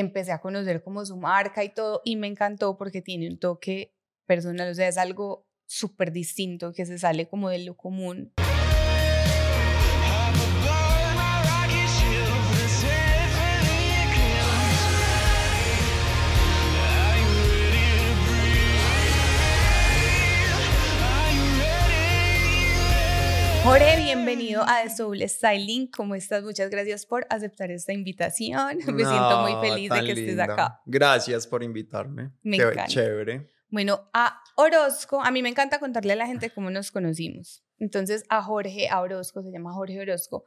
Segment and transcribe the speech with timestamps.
[0.00, 3.94] empecé a conocer como su marca y todo y me encantó porque tiene un toque
[4.26, 8.32] personal, o sea, es algo súper distinto que se sale como de lo común.
[23.62, 25.88] Jorge, bienvenido a The Soul Styling.
[25.88, 26.42] ¿Cómo estás?
[26.42, 28.78] Muchas gracias por aceptar esta invitación.
[28.86, 30.80] Me siento muy feliz de que estés acá.
[30.86, 32.32] Gracias por invitarme.
[32.42, 32.86] Me Qué encanta.
[32.86, 33.50] Chévere.
[33.68, 37.62] Bueno, a Orozco, a mí me encanta contarle a la gente cómo nos conocimos.
[37.78, 40.44] Entonces, a Jorge, a Orozco, se llama Jorge Orozco,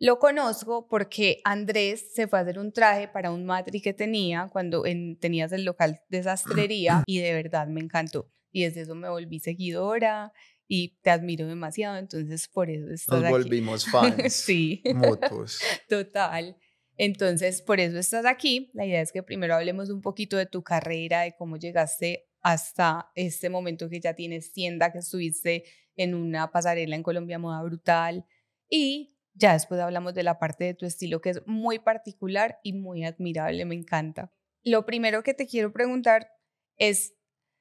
[0.00, 4.48] lo conozco porque Andrés se fue a hacer un traje para un matri que tenía
[4.52, 8.30] cuando en, tenías el local de sastrería y de verdad me encantó.
[8.50, 10.32] Y desde eso me volví seguidora
[10.66, 14.32] y te admiro demasiado, entonces por eso estás Nos volvimos fans.
[14.32, 14.82] sí.
[14.94, 15.60] Mutuos.
[15.88, 16.56] Total.
[16.96, 18.70] Entonces, por eso estás aquí.
[18.72, 23.10] La idea es que primero hablemos un poquito de tu carrera, de cómo llegaste hasta
[23.14, 25.64] este momento que ya tienes tienda, que estuviste
[25.96, 28.24] en una pasarela en Colombia Moda Brutal
[28.68, 32.72] y ya después hablamos de la parte de tu estilo que es muy particular y
[32.72, 34.32] muy admirable, me encanta.
[34.62, 36.28] Lo primero que te quiero preguntar
[36.76, 37.14] es,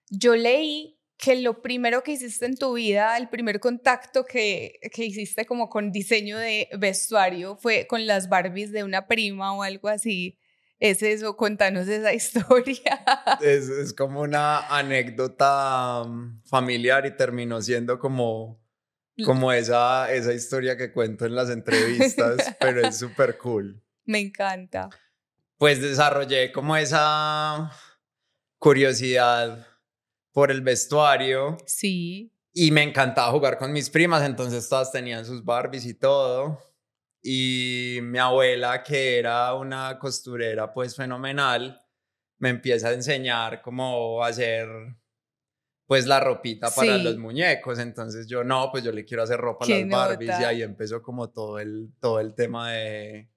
[0.09, 5.05] yo leí que lo primero que hiciste en tu vida, el primer contacto que, que
[5.05, 9.89] hiciste como con diseño de vestuario fue con las Barbies de una prima o algo
[9.89, 10.37] así.
[10.79, 11.37] ¿Es eso?
[11.37, 13.05] Cuéntanos esa historia.
[13.41, 18.61] Es, es como una anécdota mm, familiar y terminó siendo como,
[19.23, 23.81] como esa, esa historia que cuento en las entrevistas, pero es súper cool.
[24.03, 24.89] Me encanta.
[25.57, 27.71] Pues desarrollé como esa
[28.57, 29.65] curiosidad
[30.33, 31.55] por el vestuario.
[31.65, 32.33] Sí.
[32.51, 36.59] Y me encantaba jugar con mis primas, entonces todas tenían sus Barbies y todo.
[37.21, 41.81] Y mi abuela, que era una costurera pues fenomenal,
[42.39, 44.67] me empieza a enseñar cómo hacer
[45.85, 47.79] pues la ropita para los muñecos.
[47.79, 51.01] Entonces yo no, pues yo le quiero hacer ropa a las Barbies y ahí empezó
[51.01, 53.29] como todo el, todo el tema de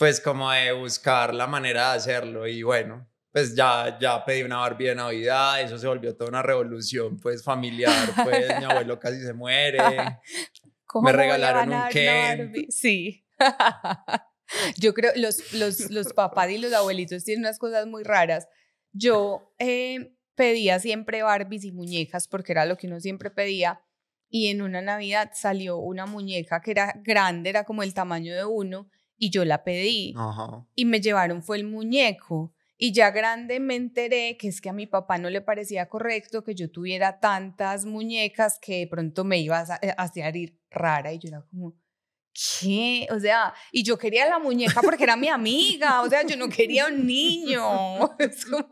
[0.00, 4.58] pues como de buscar la manera de hacerlo y bueno, pues ya, ya pedí una
[4.58, 9.20] Barbie de Navidad, eso se volvió toda una revolución pues familiar, pues mi abuelo casi
[9.20, 9.78] se muere,
[11.00, 12.52] me regalaron un Ken.
[12.70, 13.24] Sí.
[14.78, 18.48] Yo creo, los, los, los papás y los abuelitos tienen unas cosas muy raras.
[18.92, 23.80] Yo eh, pedía siempre Barbies y muñecas porque era lo que uno siempre pedía.
[24.28, 28.44] Y en una Navidad salió una muñeca que era grande, era como el tamaño de
[28.44, 30.14] uno, y yo la pedí.
[30.74, 32.54] Y me llevaron, fue el muñeco.
[32.82, 36.42] Y ya grande me enteré que es que a mi papá no le parecía correcto
[36.42, 39.62] que yo tuviera tantas muñecas que de pronto me iba a
[40.02, 41.74] hacer ir rara y yo era como,
[42.60, 43.06] ¿qué?
[43.10, 46.48] O sea, y yo quería la muñeca porque era mi amiga, o sea, yo no
[46.48, 47.60] quería un niño.
[48.20, 48.68] Es como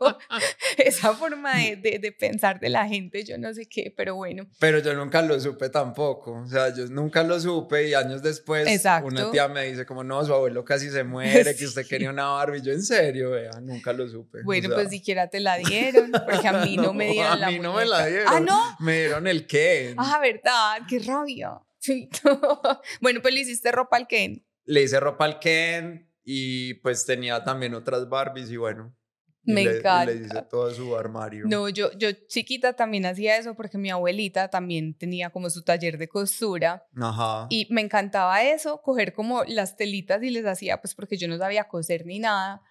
[0.77, 4.47] esa forma de, de, pensar de la gente, yo no sé qué, pero bueno.
[4.59, 8.67] Pero yo nunca lo supe tampoco, o sea, yo nunca lo supe y años después
[9.03, 12.25] una tía me dice como, no, su abuelo casi se muere, que usted quería una
[12.27, 14.43] Barbie, yo en serio, vea, nunca lo supe.
[14.43, 17.59] Bueno, pues siquiera te la dieron, porque a mí no, me dieron la A mí
[17.59, 18.27] no me la dieron.
[18.27, 18.77] Ah, ¿no?
[18.79, 19.93] Me dieron el qué.
[19.97, 21.59] Ah, verdad, qué rabia.
[23.01, 24.45] Bueno, pues le hiciste ropa al Ken.
[24.65, 28.95] Le hice ropa al Ken y pues tenía también otras Barbies y bueno.
[29.43, 30.05] Me encanta.
[30.05, 31.45] le hice todo su armario.
[31.47, 35.97] No, yo, yo chiquita también hacía eso porque mi abuelita también tenía como su taller
[35.97, 36.85] de costura.
[36.95, 37.47] Ajá.
[37.49, 41.37] Y me encantaba eso, coger como las telitas y les hacía, pues porque yo no
[41.37, 42.61] sabía coser ni nada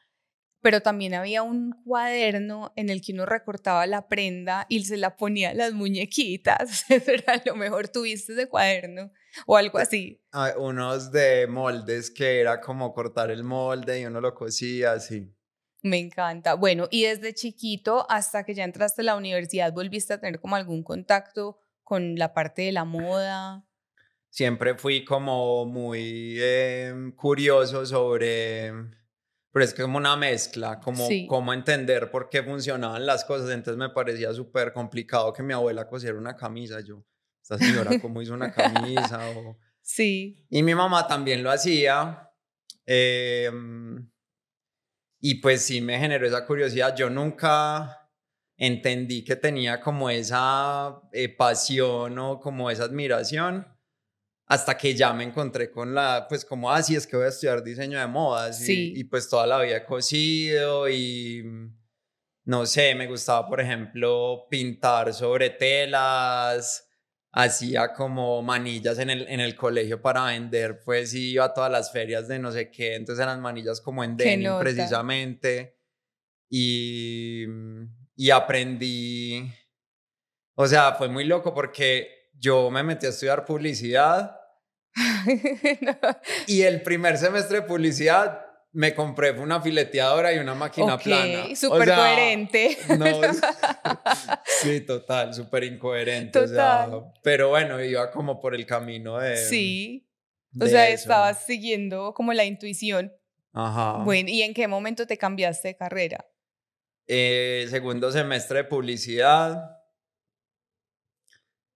[0.60, 5.16] pero también había un cuaderno en el que uno recortaba la prenda y se la
[5.16, 6.84] ponía a las muñequitas.
[6.88, 9.12] Era lo mejor, tuviste ese cuaderno
[9.46, 10.20] o algo así.
[10.56, 15.32] unos de moldes que era como cortar el molde y uno lo cosía así.
[15.82, 16.54] Me encanta.
[16.54, 20.56] Bueno, y desde chiquito hasta que ya entraste a la universidad, ¿volviste a tener como
[20.56, 23.64] algún contacto con la parte de la moda?
[24.28, 28.72] Siempre fui como muy em, curioso sobre
[29.58, 33.50] pero es como una mezcla, como cómo entender por qué funcionaban las cosas.
[33.50, 36.78] Entonces me parecía súper complicado que mi abuela cosiera una camisa.
[36.80, 37.04] Yo,
[37.42, 39.20] esta señora, ¿cómo hizo una camisa?
[39.82, 40.46] Sí.
[40.48, 42.30] Y mi mamá también lo hacía.
[42.86, 44.08] Em,
[45.18, 46.94] y pues sí me generó esa curiosidad.
[46.96, 48.08] Yo nunca
[48.56, 53.66] entendí que tenía como esa eh, pasión o como esa admiración
[54.48, 57.28] hasta que ya me encontré con la, pues como así ah, es que voy a
[57.28, 61.44] estudiar diseño de modas y, pues toda la vida he cosido y
[62.44, 66.88] no sé, me gustaba por ejemplo pintar sobre telas,
[67.30, 71.92] hacía como manillas en el, en el colegio para vender, pues iba a todas las
[71.92, 75.76] ferias de no sé qué, entonces eran manillas como en denim precisamente.
[76.50, 77.44] Y,
[78.16, 79.52] y aprendí,
[80.54, 84.37] o sea, fue muy loco porque yo me metí a estudiar publicidad
[86.46, 91.56] y el primer semestre de publicidad me compré una fileteadora y una máquina okay, plana.
[91.56, 92.76] Súper coherente.
[94.62, 96.38] sí, total, súper incoherente.
[96.38, 97.12] Total.
[97.22, 99.36] pero bueno, iba como por el camino de.
[99.36, 100.06] Sí.
[100.60, 103.12] o sea, estabas siguiendo como la intuición.
[103.52, 104.04] Ajá.
[104.04, 106.26] Bueno, ¿y en qué momento te cambiaste de carrera?
[107.06, 109.76] Eh, segundo semestre de publicidad.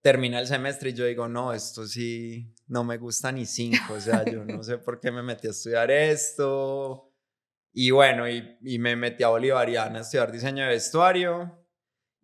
[0.01, 3.99] Termina el semestre y yo digo, no, esto sí no me gusta ni cinco, o
[3.99, 7.09] sea, yo no sé por qué me metí a estudiar esto.
[7.73, 11.63] Y bueno, y, y, me metí a Bolivariana a estudiar diseño de vestuario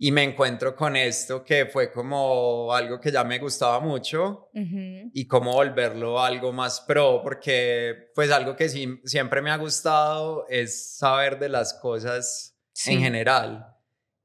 [0.02, 5.28] y me encuentro con esto que fue como algo que ya me gustaba mucho y
[5.28, 10.98] cómo volverlo algo más pro, porque pues algo que sí, siempre me ha gustado es
[10.98, 13.76] saber de las cosas en general.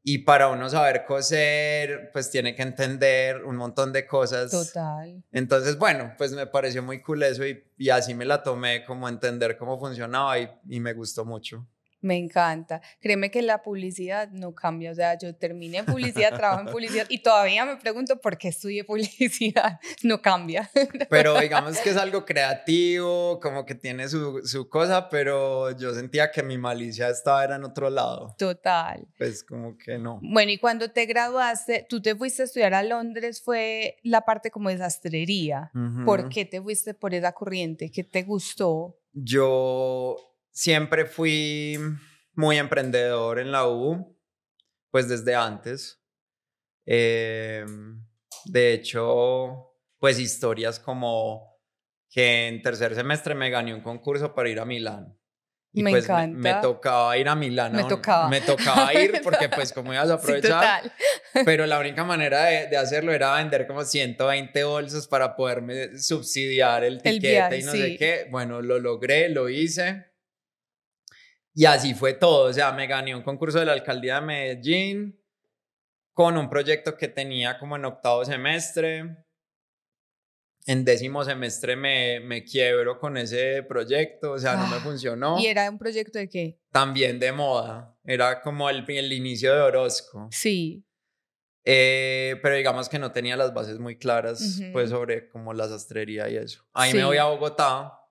[0.07, 4.51] Y para uno saber coser, pues tiene que entender un montón de cosas.
[4.51, 5.25] Total.
[5.33, 9.09] Entonces, bueno, pues me pareció muy cool eso y, y así me la tomé como
[9.09, 11.67] entender cómo funcionaba y, y me gustó mucho.
[12.05, 12.83] Me encanta.
[13.01, 14.91] Créeme que la publicidad no cambia.
[14.91, 18.49] O sea, yo terminé en publicidad, trabajo en publicidad y todavía me pregunto por qué
[18.49, 19.81] estudié publicidad.
[20.03, 20.71] No cambia.
[21.09, 26.31] Pero digamos que es algo creativo, como que tiene su, su cosa, pero yo sentía
[26.31, 28.35] que mi malicia estaba era en otro lado.
[28.37, 29.07] Total.
[29.17, 30.21] Pues como que no.
[30.23, 34.51] Bueno, y cuando te graduaste, tú te fuiste a estudiar a Londres, fue la parte
[34.51, 35.71] como de sastrería.
[36.05, 37.91] ¿Por qué te fuiste por esa corriente?
[37.91, 38.99] ¿Qué te gustó?
[39.15, 41.79] Yo siempre fui
[42.33, 44.17] muy emprendedor en la U,
[44.91, 46.01] pues desde antes.
[46.87, 48.03] Em,
[48.47, 51.59] de hecho, pues historias como
[52.09, 55.19] que en tercer semestre me gané un concurso para ir a Milán.
[55.77, 56.39] Y me pues encanta.
[56.39, 57.73] Me, tocaba ir a Milán.
[57.73, 58.29] Me tocaba.
[58.29, 60.93] Me tocaba ir porque pues como ibas a aprovechar.
[61.45, 66.85] pero la única manera de, de, hacerlo era vender como 120 bolsos para poderme subsidiar
[66.85, 68.29] el tiquete y no sé qué.
[68.31, 70.14] Bueno, lo logré, lo hice.
[71.55, 75.21] Y así fue todo, o sea, me gané un concurso de la alcaldía de Medellín
[76.13, 79.19] con un proyecto que tenía como en octavo semestre.
[80.67, 85.39] En décimo semestre me, me quiebro con ese proyecto, o sea, no me ah, funcionó.
[85.39, 86.59] ¿Y era un proyecto de qué?
[86.73, 90.29] También de moda, era como el, el inicio de Orozco.
[90.33, 90.85] Sí.
[91.65, 96.29] Eh, pero digamos que no tenía las bases muy claras, pues, sobre como la sastrería
[96.31, 96.65] y eso.
[96.73, 98.04] Ahí me voy a Bogotá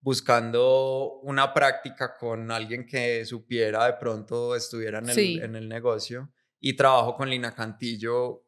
[0.00, 6.32] buscando una práctica con alguien que supiera de pronto estuviera en el, en el negocio
[6.60, 8.44] y trabajo con Lina Cantillo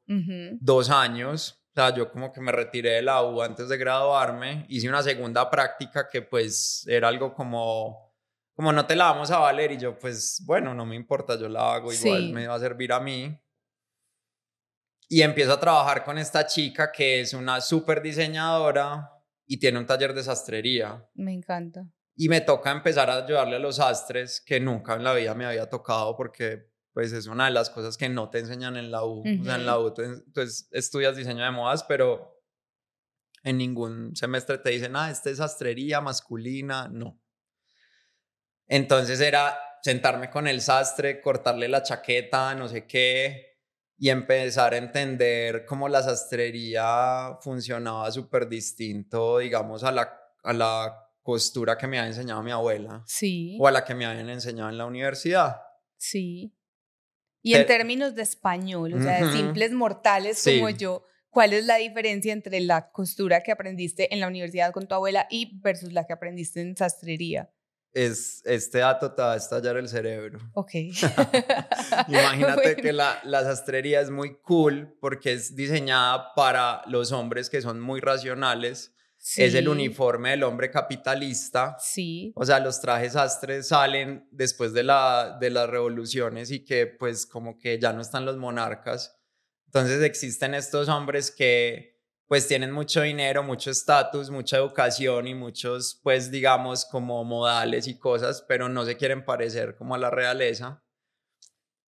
[0.60, 1.56] dos años.
[1.70, 5.02] O sea, yo como que me retiré de la U antes de graduarme, hice una
[5.02, 8.12] segunda práctica que pues era algo como,
[8.54, 11.48] como no te la vamos a valer y yo pues bueno, no me importa, yo
[11.48, 13.38] la hago, igual me va a servir a mí.
[15.08, 19.10] Y empiezo a trabajar con esta chica que es una súper diseñadora,
[19.50, 21.10] y tiene un taller de sastrería.
[21.14, 21.84] Me encanta.
[22.14, 25.44] Y me toca empezar a ayudarle a los sastres que nunca en la vida me
[25.44, 29.04] había tocado porque pues es una de las cosas que no te enseñan en la
[29.04, 29.22] U.
[29.22, 32.40] O sea, en la U tú entonces, estudias diseño de modas, pero
[33.42, 37.20] en ningún semestre te dicen, ah, esta es sastrería masculina, no.
[38.68, 43.49] Entonces era sentarme con el sastre, cortarle la chaqueta, no sé qué,
[44.02, 50.10] y empezar a entender cómo la sastrería funcionaba súper distinto, digamos, a la,
[50.42, 53.04] a la costura que me había enseñado mi abuela.
[53.06, 53.58] Sí.
[53.60, 55.60] O a la que me habían enseñado en la universidad.
[55.98, 56.56] Sí.
[57.42, 61.76] Y en términos de español, o sea, de simples mortales como yo, ¿cuál es la
[61.76, 66.06] diferencia entre la costura que aprendiste en la universidad con tu abuela y versus la
[66.06, 67.50] que aprendiste en sastrería?
[67.92, 70.38] Es, este dato te va a estallar el cerebro.
[70.54, 70.70] Ok.
[72.08, 77.60] Imagínate que la, la, sastrería es muy cool porque es diseñada para los hombres que
[77.62, 78.94] son muy racionales.
[79.36, 81.76] Es el uniforme del hombre capitalista.
[81.78, 82.32] Sí.
[82.36, 87.26] O sea, los trajes sastres salen después de, la, de las revoluciones y que pues
[87.26, 89.20] como que ya no están los monarcas.
[89.66, 91.99] Entonces existen estos hombres que
[92.30, 97.98] pues tienen mucho dinero, mucho estatus, mucha educación y muchos, pues digamos, como modales y
[97.98, 100.80] cosas, pero no se quieren parecer como a la realeza.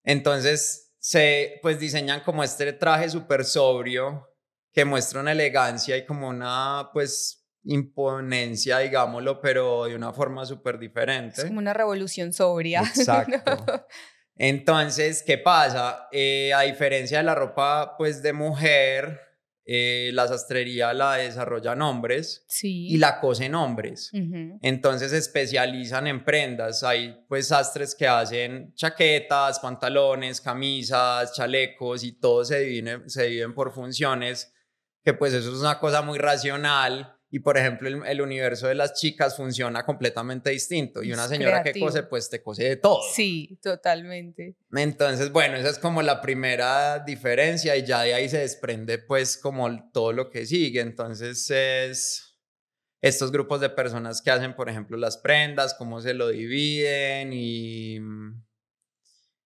[0.02, 4.34] Entonces, se, pues diseñan como este traje súper sobrio
[4.72, 10.80] que muestra una elegancia y como una, pues, imponencia, digámoslo, pero de una forma súper
[10.80, 11.42] diferente.
[11.42, 12.80] Es como una revolución sobria.
[12.96, 13.86] Exacto.
[14.34, 16.08] Entonces, ¿qué pasa?
[16.10, 19.31] Eh, a diferencia de la ropa, pues, de mujer,
[19.64, 22.88] eh, la sastrería la desarrollan hombres Sí.
[22.88, 24.10] y la cosen hombres.
[24.60, 26.82] Entonces se especializan en prendas.
[26.82, 33.54] Hay pues sastres que hacen chaquetas, pantalones, camisas, chalecos y todo se divide, se dividen
[33.54, 34.52] por funciones,
[35.04, 37.16] que pues eso es una cosa muy racional.
[37.34, 41.02] Y por ejemplo, el, el universo de las chicas funciona completamente distinto.
[41.02, 41.86] Y una señora creativo.
[41.86, 43.00] que cose, pues te cose de todo.
[43.14, 44.54] Sí, totalmente.
[44.70, 49.38] Entonces, bueno, esa es como la primera diferencia y ya de ahí se desprende pues
[49.38, 50.82] como todo lo que sigue.
[50.82, 52.36] Entonces es
[53.00, 57.98] estos grupos de personas que hacen, por ejemplo, las prendas, cómo se lo dividen y,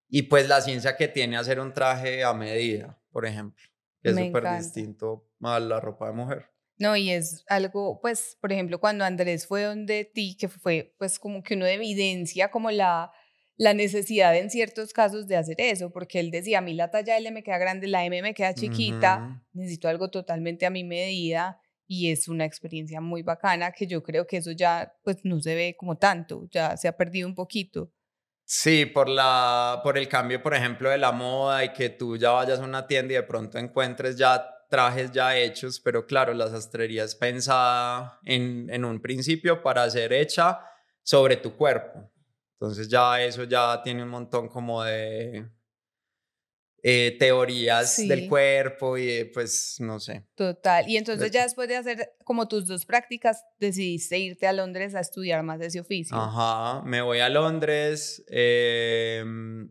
[0.09, 3.63] y pues la ciencia que tiene hacer un traje a medida, por ejemplo,
[4.03, 6.56] que es súper distinto a la ropa de mujer.
[6.79, 11.19] No, y es algo, pues, por ejemplo, cuando Andrés fue donde ti, que fue, pues,
[11.19, 13.13] como que uno evidencia como la,
[13.57, 17.17] la necesidad en ciertos casos de hacer eso, porque él decía, a mí la talla
[17.17, 21.59] L me queda grande, la M me queda chiquita, necesito algo totalmente a mi medida
[21.87, 25.55] y es una experiencia muy bacana que yo creo que eso ya, pues, no se
[25.55, 27.91] ve como tanto, ya se ha perdido un poquito.
[28.45, 32.31] Sí, por, la, por el cambio, por ejemplo, de la moda y que tú ya
[32.31, 36.49] vayas a una tienda y de pronto encuentres ya trajes ya hechos, pero claro, la
[36.49, 40.61] sastrería es pensada en, en un principio para ser hecha
[41.03, 42.11] sobre tu cuerpo.
[42.59, 45.47] Entonces ya eso ya tiene un montón como de
[46.89, 50.25] eh, teorías del cuerpo y pues no sé.
[50.37, 50.89] Total.
[50.89, 55.01] Y entonces ya después de hacer como tus dos prácticas, decidiste irte a Londres a
[55.01, 56.17] estudiar más de ese oficio.
[56.17, 59.69] Ajá, me voy a Londres, em,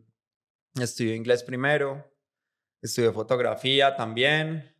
[0.78, 2.04] estudio inglés primero,
[2.82, 4.75] estudio fotografía también.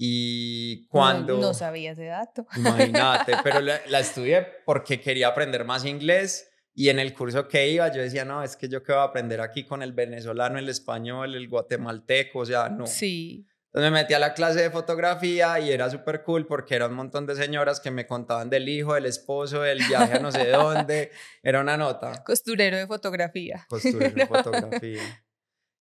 [0.00, 2.46] Y No- cuando, No, sabía ese dato.
[2.56, 7.68] imagínate, pero la, la estudié porque quería aprender más inglés y en el curso que
[7.68, 10.56] iba yo decía, no, es que yo qué voy a aprender aquí con el venezolano,
[10.60, 12.86] el español, el guatemalteco, o sea, no.
[12.86, 13.44] Sí.
[13.72, 16.94] Entonces me metí a la clase de fotografía y era súper cool porque era un
[16.94, 20.48] montón de señoras que me contaban del hijo, del esposo, del viaje a no sé
[20.50, 21.10] dónde.
[21.42, 22.22] Era una nota.
[22.24, 23.66] Costurero de fotografía.
[23.68, 25.02] Costurero de fotografía.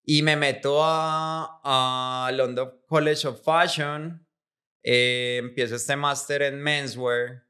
[0.09, 4.25] Y me meto a, a London College of Fashion.
[4.83, 7.43] eh, empiezo este máster en menswear.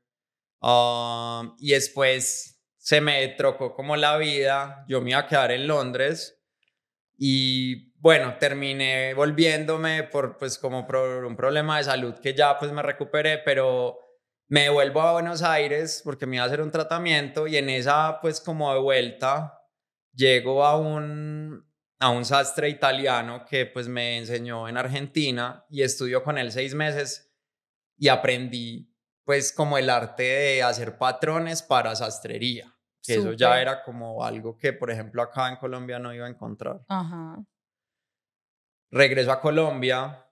[0.62, 4.86] um, y después se me trocó como la vida.
[4.88, 6.42] Yo me iba a quedar en Londres.
[7.18, 12.72] Y bueno, terminé volviéndome por pues como por un problema de salud que ya pues
[12.72, 14.00] me recuperé, pero
[14.50, 18.20] me vuelvo a Buenos Aires porque me iba a hacer un tratamiento y en esa
[18.22, 19.60] pues como de vuelta
[20.14, 21.67] llego a un
[22.00, 26.74] a un sastre italiano que pues me enseñó en Argentina y estudio con él seis
[26.76, 27.34] meses
[27.98, 32.74] y aprendí pues como el arte de hacer patrones para sastrería.
[33.04, 36.30] Que eso ya era como algo que, por ejemplo, acá en Colombia no iba a
[36.30, 36.82] encontrar.
[36.90, 37.38] Ajá.
[38.92, 40.26] Regreso a Colombia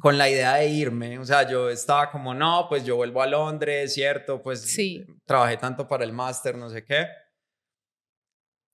[0.00, 1.18] con la idea de irme.
[1.18, 4.42] O sea, yo estaba como, no, pues yo vuelvo a Londres, ¿cierto?
[4.42, 5.04] Pues Sí.
[5.24, 7.06] trabajé tanto para el máster, no sé qué.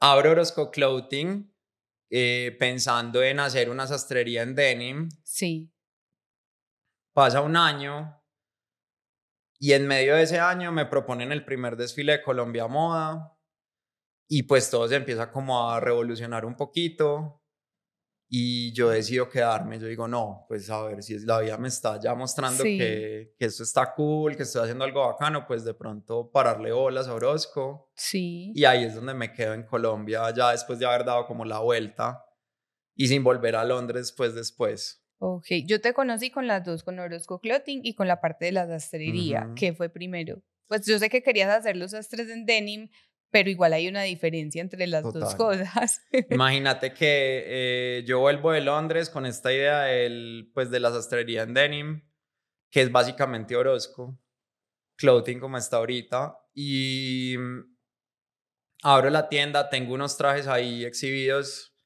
[0.00, 1.53] Abro Orozco Clothing
[2.10, 5.08] eh, pensando en hacer una sastrería en denim.
[5.22, 5.70] Sí.
[7.12, 8.20] Pasa un año
[9.58, 13.38] y en medio de ese año me proponen el primer desfile de Colombia Moda
[14.28, 17.43] y pues todo se empieza como a revolucionar un poquito
[18.36, 19.78] y yo decido quedarme.
[19.78, 22.76] Yo digo, no, pues a ver si la vida me está ya mostrando Sí.
[22.78, 27.06] que, que esto está cool, que estoy haciendo algo bacano, pues de pronto pararle bolas
[27.06, 27.92] a Orozco.
[27.94, 28.50] Sí.
[28.56, 31.60] Y ahí es donde me quedo en Colombia, ya después de haber dado como la
[31.60, 32.24] vuelta
[32.96, 35.06] y sin volver a Londres, pues después.
[35.18, 35.46] Ok.
[35.66, 38.66] Yo te conocí con las dos, con Orozco Clothing y con la parte de la
[38.66, 39.44] sastrería.
[39.46, 39.54] Ujú.
[39.54, 40.42] ¿Qué fue primero?
[40.66, 42.88] Pues yo sé que querías hacer los sastres en denim,
[43.34, 45.36] pero igual hay una diferencia entre las dos Total.
[45.36, 46.00] cosas.
[46.30, 51.42] Imagínate que eh, yo vuelvo de Londres con esta idea del, pues, de la sastrería
[51.42, 52.08] en denim,
[52.70, 54.16] que es básicamente Orozco,
[54.96, 57.34] clothing como está ahorita, y
[58.84, 61.76] abro la tienda, tengo unos trajes ahí exhibidos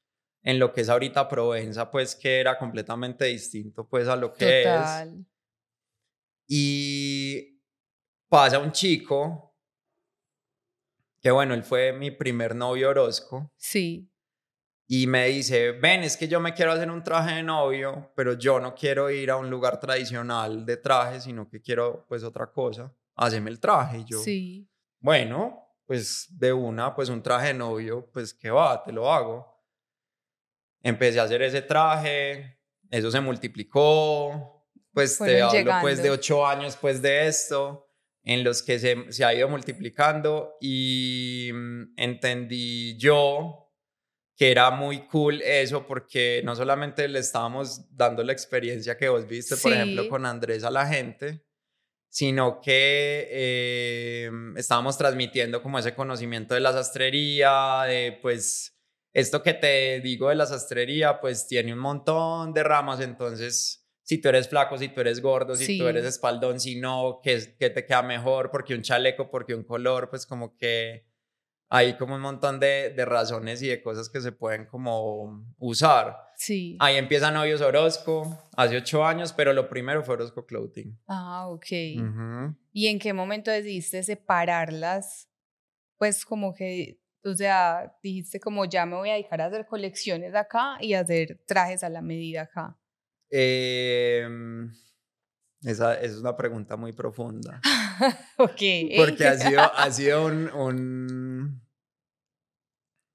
[0.43, 4.59] en lo que es ahorita Provenza, pues que era completamente distinto pues a lo que
[4.59, 4.67] es.
[4.67, 5.25] Total.
[6.47, 7.59] Y
[8.29, 9.48] pasa un chico,
[11.21, 14.09] que bueno, él fue mi primer novio Orozco, Sí.
[14.87, 18.33] y me dice, ven, es que yo me quiero hacer un traje de novio, pero
[18.33, 22.51] yo no quiero ir a un lugar tradicional de traje, sino que quiero pues otra
[22.51, 23.99] cosa, haceme el traje.
[23.99, 24.67] Y yo, Sí.
[24.99, 29.47] bueno, pues de una, pues un traje de novio, pues que va, te lo hago.
[30.81, 32.57] Empecé a hacer ese traje,
[32.89, 36.19] eso se multiplicó, pues te Fueron hablo pues de llegando.
[36.21, 37.88] ocho años pues de esto,
[38.31, 43.71] en los que se, se ha ido multiplicando y mm, entendí yo
[44.37, 49.27] que era muy cool eso porque no solamente le estábamos dando la experiencia que vos
[49.27, 50.09] viste, por ejemplo, Sí.
[50.09, 51.43] con Andrés a la gente,
[52.07, 58.75] sino que eh, estábamos transmitiendo como ese conocimiento de la sastrería, de pues
[59.11, 64.17] esto que te digo de la sastrería, pues tiene un montón de ramas, entonces si
[64.17, 65.87] tú eres flaco, si tú eres gordo, si tú Sí.
[65.87, 70.09] eres espaldón, si no, que, que te queda mejor, porque un chaleco, porque un color,
[70.09, 71.05] pues como que
[71.69, 76.17] hay como un montón de, de razones y de cosas que se pueden como usar.
[76.37, 76.75] Sí.
[76.79, 80.97] Ahí empieza Novios Orozco, hace ocho años, pero lo primero fue Orozco Clothing.
[81.07, 81.67] Ah, ok.
[81.97, 82.55] Ujú.
[82.73, 85.29] ¿Y en qué momento decidiste separarlas?
[85.99, 90.33] Pues como que, o sea, dijiste como ya me voy a dedicar a hacer colecciones
[90.33, 92.75] acá y hacer trajes a la medida acá.
[93.31, 94.71] Em,
[95.63, 97.61] esa, esa es una pregunta muy profunda.
[98.37, 98.61] ok.
[98.97, 101.61] Porque ha sido, ha sido un, un-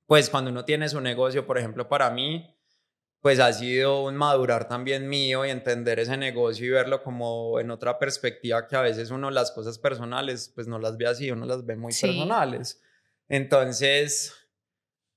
[0.06, 2.54] Pues cuando uno tiene su negocio, por ejemplo, para mí,
[3.22, 7.70] pues ha sido un madurar también mío y entender ese negocio y verlo como en
[7.70, 11.46] otra perspectiva que a veces uno las cosas personales, pues no las ve así, uno
[11.46, 12.06] las ve muy Sí.
[12.06, 12.82] personales.
[13.28, 14.34] Entonces,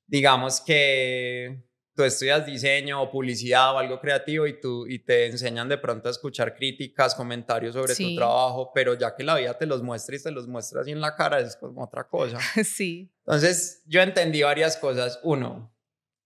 [0.07, 1.66] digamos que
[1.97, 6.07] tú estudias diseño o publicidad o algo creativo y, tú, y te enseñan de pronto
[6.07, 8.11] a escuchar críticas, comentarios sobre Sí.
[8.11, 10.91] tu trabajo, pero ya que la vida te los muestra y te los muestra así
[10.91, 12.37] en la cara, es como otra cosa.
[12.63, 13.11] sí.
[13.25, 15.19] Entonces, yo entendí varias cosas.
[15.23, 15.73] Uno,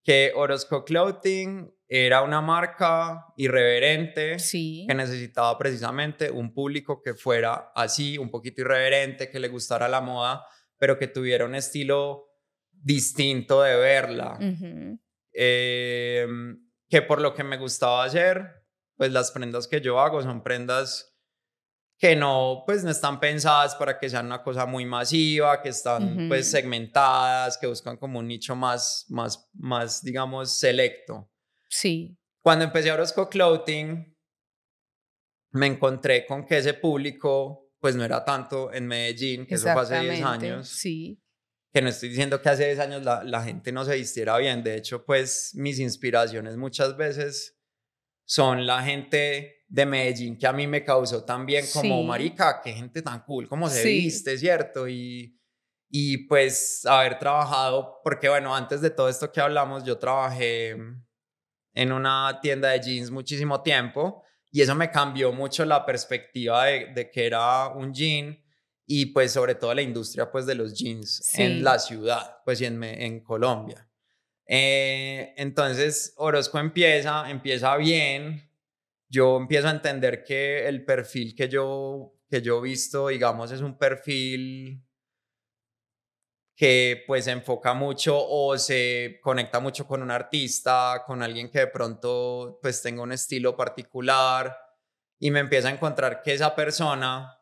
[0.04, 4.84] que Orozco Clothing era una marca irreverente Sí.
[4.86, 10.00] que necesitaba precisamente un público que fuera así, un poquito irreverente, que le gustara la
[10.02, 10.44] moda,
[10.76, 12.28] pero que tuviera un estilo
[12.72, 14.38] distinto de verla.
[14.40, 14.98] Ujú.
[15.32, 16.26] Eh,
[16.88, 18.64] que por lo que me gustaba hacer,
[18.96, 21.08] pues las prendas que yo hago son prendas
[21.98, 26.26] que no, pues no están pensadas para que sean una cosa muy masiva, que están
[26.28, 26.50] pues Ujú.
[26.56, 31.30] segmentadas, que buscan como un nicho más, más, más, digamos, selecto.
[31.68, 32.18] Sí.
[32.42, 34.16] Cuando empecé a Orozco Clothing,
[35.52, 39.82] me encontré con que ese público, pues no era tanto en Medellín, que eso fue
[39.82, 40.46] hace 10 Exactamente.
[40.50, 41.22] años Sí.
[41.72, 44.62] Que no estoy diciendo que hace 10 años la, la gente no se vistiera bien,
[44.62, 47.58] de hecho, pues mis inspiraciones muchas veces
[48.24, 52.06] son la gente de Medellín que a mí me causó también como, Sí.
[52.06, 53.88] marica, qué gente tan cool, cómo se Sí.
[53.88, 54.86] viste, ¿cierto?
[54.86, 55.38] Y,
[55.88, 60.76] y pues haber trabajado, porque bueno, antes de todo esto que hablamos, yo trabajé
[61.74, 66.92] en una tienda de jeans muchísimo tiempo y eso me cambió mucho la perspectiva de,
[66.94, 68.38] de que era un jean
[68.86, 71.42] y pues sobre todo la industria pues de los jeans Sí.
[71.42, 73.88] en la ciudad, pues y en, en Colombia.
[74.46, 78.50] Eh, entonces Orozco empieza, empieza bien,
[79.08, 83.60] yo empiezo a entender que el perfil que yo, que yo he visto, digamos, es
[83.60, 84.84] un perfil
[86.56, 91.60] que pues se enfoca mucho o se conecta mucho con un artista, con alguien que
[91.60, 94.56] de pronto pues tenga un estilo particular
[95.18, 97.38] y me empieza a encontrar que esa persona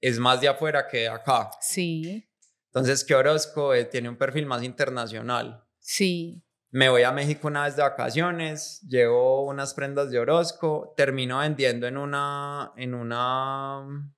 [0.00, 1.50] es más de afuera que de acá.
[1.60, 2.28] Sí.
[2.66, 5.64] Entonces que Orozco eh, tiene un perfil más internacional.
[5.78, 6.42] Sí.
[6.70, 11.86] Me voy a México una vez de vacaciones, llevo unas prendas de Orozco, termino vendiendo
[11.86, 14.12] en una, en una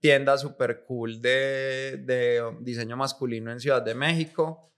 [0.00, 4.72] tienda super cool de, de diseño masculino en Ciudad de México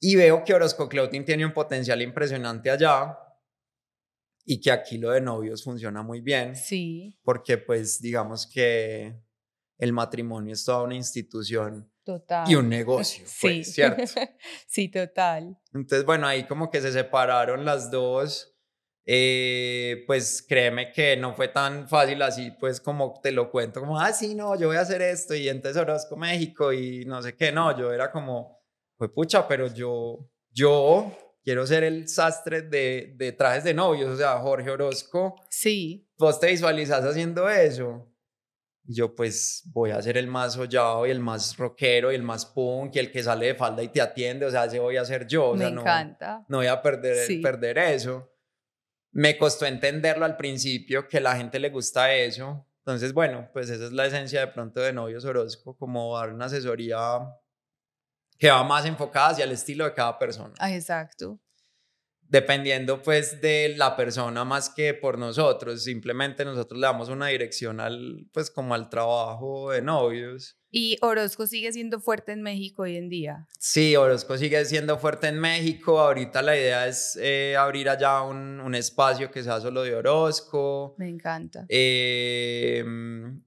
[0.00, 3.18] y veo que Orozco Clothing tiene un potencial impresionante allá
[4.44, 7.18] y que aquí lo de novios funciona muy bien Sí.
[7.22, 9.14] porque pues digamos que
[9.78, 12.50] el matrimonio es toda una institución Total.
[12.50, 13.72] y un negocio, pues, Sí.
[13.72, 14.02] ¿cierto?
[14.66, 15.58] sí, total.
[15.72, 18.46] Entonces, bueno, ahí como que se separaron las dos.
[19.12, 23.98] Eh, pues créeme que no fue tan fácil así, pues como te lo cuento, como,
[23.98, 27.34] ah, sí, no, yo voy a hacer esto y entonces Orozco México y no sé
[27.34, 28.60] qué, no, yo era como,
[28.96, 31.10] pues pucha, pero yo, yo
[31.42, 36.08] quiero ser el sastre de, de trajes de novios, o sea, Jorge Orozco, Sí.
[36.18, 38.06] vos te visualizas haciendo eso.
[38.84, 42.22] Y yo pues voy a ser el más hollado y el más rockero y el
[42.22, 44.96] más punk y el que sale de falda y te atiende, o sea, ese voy
[44.96, 46.44] a ser yo, o Me sea, no, encanta.
[46.48, 47.38] no voy a perder, Sí.
[47.38, 48.32] perder eso.
[49.12, 52.66] Me costó entenderlo al principio, que a la gente le gusta eso.
[52.78, 56.46] Entonces, bueno, pues esa es la esencia de pronto de Novios Orozco, como dar una
[56.46, 56.98] asesoría
[58.40, 61.38] que va más enfocada hacia el estilo de cada persona Ah, exacto.
[62.22, 67.80] dependiendo pues de la persona más que por nosotros, simplemente nosotros le damos una dirección
[67.80, 72.96] al pues como al trabajo de novios ¿Y Orozco sigue siendo fuerte en México hoy
[72.96, 73.48] en día?
[73.58, 75.98] Sí, Orozco sigue siendo fuerte en México.
[75.98, 80.94] Ahorita la idea es eh, abrir allá un, un, espacio que sea solo de Orozco.
[80.96, 81.66] Me encanta.
[81.68, 82.84] Eh,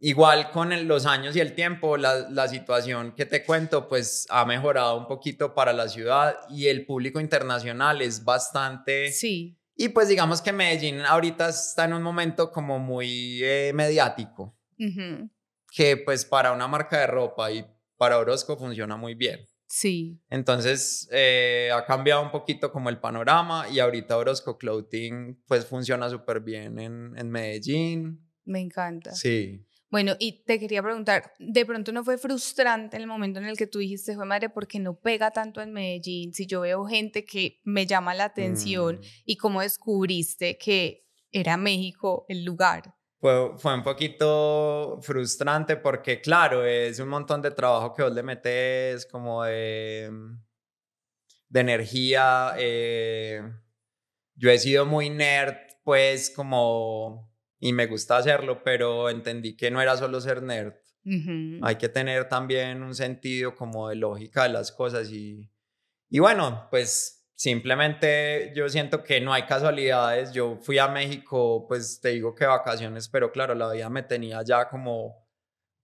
[0.02, 4.28] igual con el, los años y el tiempo, la, la, situación que te cuento, pues
[4.30, 9.14] ha mejorado un poquito para la ciudad y el público internacional es bastante...
[9.14, 9.58] Sí.
[9.76, 14.56] Y pues digamos que Medellín ahorita está en un momento como muy eh, mediático.
[14.78, 15.30] Uh
[15.76, 17.66] que pues para una marca de ropa y
[17.98, 19.40] para Orozco funciona muy bien.
[19.68, 20.20] Sí.
[20.30, 26.10] Entonces eh, ha cambiado un poquito como el panorama y ahorita Orozco Clothing pues funciona
[26.10, 28.20] súper bien en, en Medellín.
[28.46, 29.12] Me encanta.
[29.14, 29.66] Sí.
[29.90, 33.68] Bueno, y te quería preguntar, ¿de pronto no fue frustrante el momento en el que
[33.68, 36.34] tú dijiste, fue madre, porque no pega tanto en Medellín?
[36.34, 39.02] Si yo veo gente que me llama la atención Mm.
[39.26, 42.96] y cómo descubriste que era México el lugar.
[43.24, 48.22] Fue, fue un poquito frustrante porque, claro, es un montón de trabajo que vos le
[48.22, 50.12] metes, como de,
[51.48, 52.54] de energía.
[52.58, 53.42] eh,
[54.36, 55.56] yo he sido muy nerd,
[55.86, 60.74] pues, como, y me gusta hacerlo, pero entendí que no era solo ser nerd.
[61.62, 65.50] Hay que tener también un sentido como de lógica de las cosas y,
[66.10, 70.32] y bueno, pues simplemente yo siento que no hay casualidades.
[70.32, 74.42] Yo fui a México, pues te digo que vacaciones, pero claro, la vida me tenía
[74.44, 75.28] ya como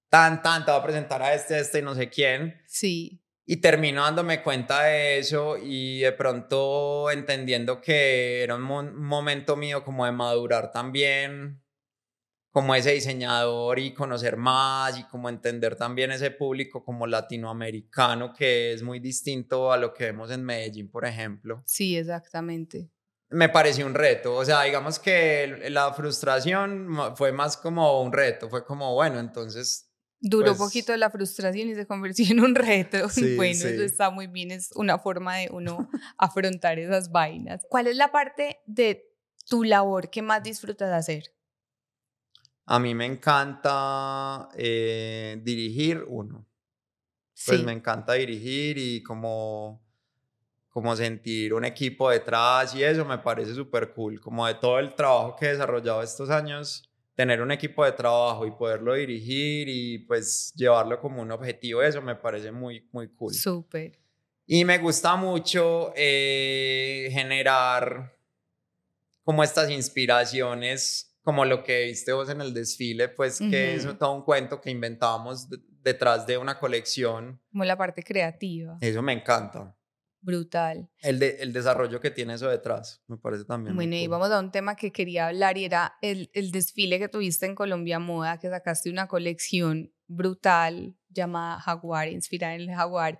[0.09, 2.61] tan, tan, te voy a presentar a este, a este y no sé quién.
[2.65, 8.83] Sí, Y termino dándome cuenta de eso y de pronto entendiendo que era un mo-
[8.83, 11.61] momento mío como de madurar también
[12.51, 18.73] como ese diseñador y conocer más y como entender también ese público como latinoamericano que
[18.73, 21.61] es muy distinto a lo que vemos en Medellín, por ejemplo.
[21.65, 22.89] sí, exactamente.
[23.31, 28.49] Me pareció un reto, o sea, digamos que la frustración fue más como un reto,
[28.49, 29.85] fue como, bueno, entonces
[30.21, 32.97] Duró Pues- poquito la frustración y se convirtió en un reto.
[33.09, 33.67] Sí, bueno, sí.
[33.67, 37.65] eso está muy bien, es una forma de uno afrontar esas vainas.
[37.69, 39.05] ¿Cuál es la parte de
[39.47, 41.23] tu labor que más disfrutas de hacer?
[42.71, 46.45] A mí me encanta eh, dirigir uno.
[47.45, 49.81] Pues Sí, me encanta dirigir y como,
[50.69, 54.21] como sentir un equipo detrás y eso me parece súper cool.
[54.21, 58.45] Como de todo el trabajo que he desarrollado estos años, tener un equipo de trabajo
[58.45, 63.33] y poderlo dirigir y pues llevarlo como un objetivo, eso me parece muy, muy cool.
[63.33, 63.97] súper.
[64.45, 68.15] Y me gusta mucho eh, generar
[69.23, 73.89] como estas inspiraciones, como lo que viste vos en el desfile, pues que Ujú.
[73.91, 77.41] es todo un cuento que inventamos de- detrás de una colección.
[77.51, 79.75] Como la parte creativa, Eso me encanta.
[80.21, 80.89] brutal.
[81.01, 83.75] El, de- el desarrollo que tiene eso detrás, me parece también.
[83.75, 84.09] Bueno, y cool.
[84.09, 87.55] vamos a un tema que quería hablar y era el, el desfile que tuviste en
[87.55, 93.19] Colombia Moda, que sacaste una colección brutal llamada Jaguar, inspirada en el Jaguar.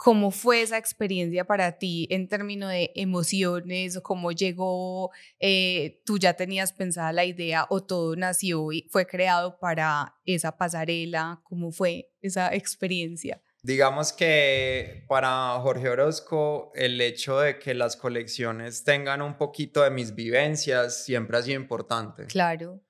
[0.00, 3.98] ¿Cómo fue esa experiencia para ti en términos de emociones?
[4.00, 5.10] ¿Cómo llegó?
[5.40, 10.56] Eh, ¿Tú ya tenías pensada la idea o todo nació y fue creado para esa
[10.56, 11.40] pasarela?
[11.42, 13.42] ¿Cómo fue esa experiencia?
[13.64, 19.90] Digamos que para Jorge Orozco, el hecho de que las colecciones tengan un poquito de
[19.90, 22.26] mis vivencias siempre ha sido importante.
[22.26, 22.80] Claro,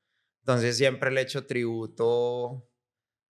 [0.41, 2.69] Entonces siempre le he hecho tributo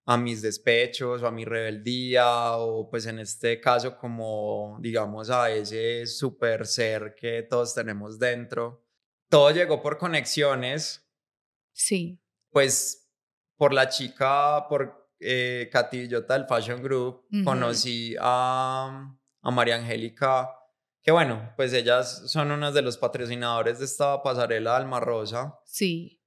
[0.09, 5.51] a mis despechos o a mi rebeldía o pues en este caso como digamos a
[5.51, 8.83] ese super ser que todos tenemos dentro.
[9.29, 11.07] Todo llegó por conexiones,
[11.71, 12.19] sí,
[12.49, 13.07] pues
[13.55, 17.43] por la chica, por eh, del Fashion Group, Ujú.
[17.43, 20.49] conocí a, a María Angélica,
[21.03, 25.59] que bueno, pues ellas son unos de los patrocinadores de esta pasarela de Alma Rosa
[25.65, 26.18] sí,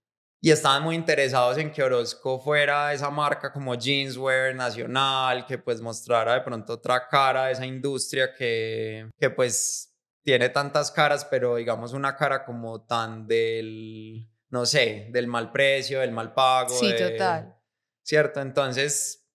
[0.44, 5.80] y estaban muy interesados en que Orozco fuera esa marca como jeanswear nacional, que pues
[5.80, 11.54] mostrara de pronto otra cara de esa industria que, que pues tiene tantas caras, pero
[11.56, 16.70] digamos una cara como tan del, no sé, del mal precio, del mal pago.
[16.70, 17.56] sí, de- total.
[18.02, 18.40] ¿Cierto?
[18.40, 19.28] Entonces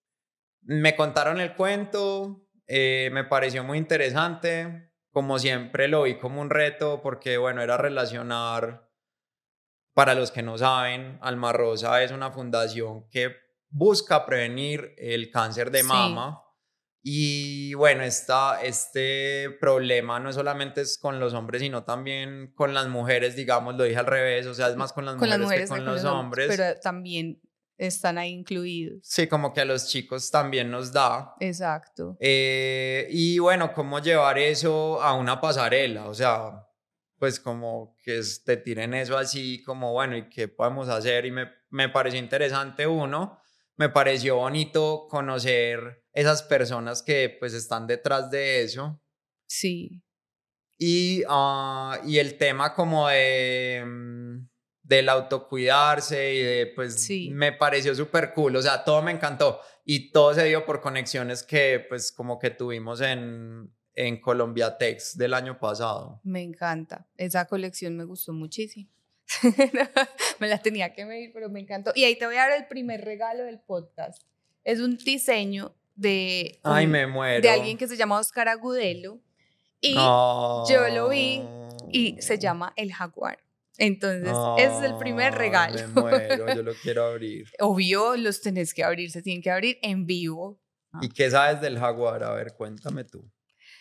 [0.61, 6.49] me contaron el cuento, eh, me pareció muy interesante, como siempre lo vi como un
[6.49, 8.86] reto porque bueno, era relacionar
[9.97, 13.31] para los que no saben, Alma Rosa es una fundación que
[13.69, 15.87] busca prevenir el cáncer de Sí.
[15.87, 16.43] mama.
[17.01, 22.87] Y bueno, esta, este problema no solamente es con los hombres, sino también con las
[22.89, 25.45] mujeres, digamos, lo dije al revés, o sea, es más con las Con mujeres, las
[25.47, 26.47] mujeres que que con los hombres.
[26.55, 27.41] Pero también
[27.79, 28.99] están ahí incluidos.
[29.01, 31.33] Sí, como que a los chicos también nos da.
[31.39, 32.17] Exacto.
[32.19, 36.66] Eh, y bueno, cómo llevar eso a una pasarela, o sea,
[37.17, 41.25] pues como que te tiren eso así, como bueno, ¿y qué podemos hacer?
[41.25, 43.39] Y me, me pareció interesante uno,
[43.75, 49.01] me pareció bonito conocer esas personas que pues están detrás de eso.
[49.47, 50.03] Sí.
[50.79, 54.47] Y, ah, y el tema como de mm,
[54.83, 57.29] del autocuidarse y de pues Sí.
[57.31, 61.43] me pareció súper cool, o sea, todo me encantó y todo se dio por conexiones
[61.43, 66.21] que pues como que tuvimos en, en Colombia Tex del año pasado.
[66.23, 67.07] Me encanta.
[67.17, 68.89] Esa colección me gustó muchísimo.
[70.39, 71.91] me la tenía que medir, pero me encantó.
[71.95, 74.21] Y ahí te voy a dar el primer regalo del podcast.
[74.63, 77.41] Es un diseño de, Ay, un- me muero.
[77.41, 79.19] de alguien que se llama Oscar Agudelo.
[79.81, 81.41] Y yo lo vi
[81.91, 83.39] y se llama El Jaguar.
[83.79, 85.75] Entonces, ese es el primer regalo.
[85.75, 87.47] Me muero, yo lo quiero abrir.
[87.59, 90.59] Obvio, los tenés que abrir, se tienen que abrir en vivo.
[91.01, 92.23] ¿Y qué sabes del jaguar?
[92.23, 93.29] A ver, cuéntame tú.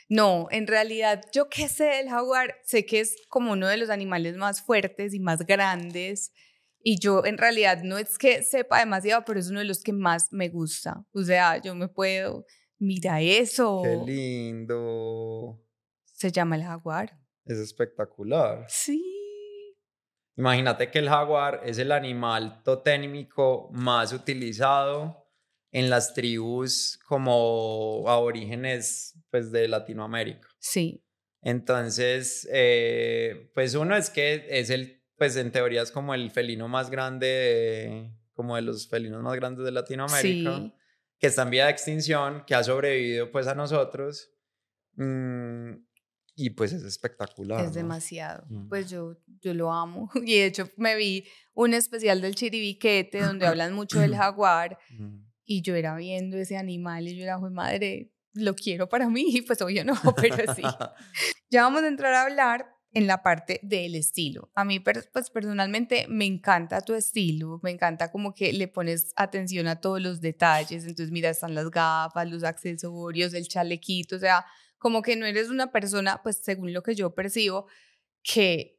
[0.08, 3.90] No, en realidad, yo qué sé del jaguar, sé que es como uno de los
[3.90, 6.32] animales más fuertes y más grandes.
[6.80, 9.92] Y yo en realidad no es que sepa demasiado, pero es uno de los que
[9.92, 11.04] más me gusta.
[11.12, 12.46] O sea, yo me puedo,
[12.78, 13.82] mira eso.
[13.82, 15.60] Qué lindo.
[16.04, 17.18] Se llama el jaguar.
[17.44, 18.64] Es espectacular.
[18.68, 19.02] Sí.
[20.36, 25.26] Imagínate que el jaguar es el animal totémico más utilizado
[25.72, 30.48] en las tribus como aborígenes pues, de Latinoamérica.
[30.58, 31.02] Sí,
[31.42, 36.68] Entonces, eh, pues uno es que es el, pues en teoría es como el felino
[36.68, 40.72] más grande, de- como de los felinos más grandes de Latinoamérica, sí.
[41.18, 44.30] que está en vía de extinción, que ha sobrevivido pues a nosotros.
[44.94, 45.72] mm,
[46.38, 47.60] y pues es espectacular.
[47.60, 47.74] Es ¿no?
[47.76, 48.44] demasiado.
[48.48, 48.68] Mm.
[48.68, 50.10] Pues yo, yo lo amo.
[50.26, 55.24] Y de hecho me vi un especial del Chiribiquete donde hablan mucho del jaguar Mm.
[55.44, 59.42] y yo era viendo ese animal y yo era, "Jue madre, lo quiero para mí.
[59.46, 60.62] Pues obvio no, pero sí.
[61.50, 64.50] Ya vamos a entrar a hablar en la parte del estilo.
[64.54, 69.66] A mí, pues personalmente, me encanta tu estilo, me encanta como que le pones atención
[69.66, 70.84] a todos los detalles.
[70.84, 74.46] Entonces, mira, están las gafas, los accesorios, el chalequito, o sea,
[74.78, 77.66] como que no eres una persona, pues según lo que yo percibo,
[78.22, 78.75] que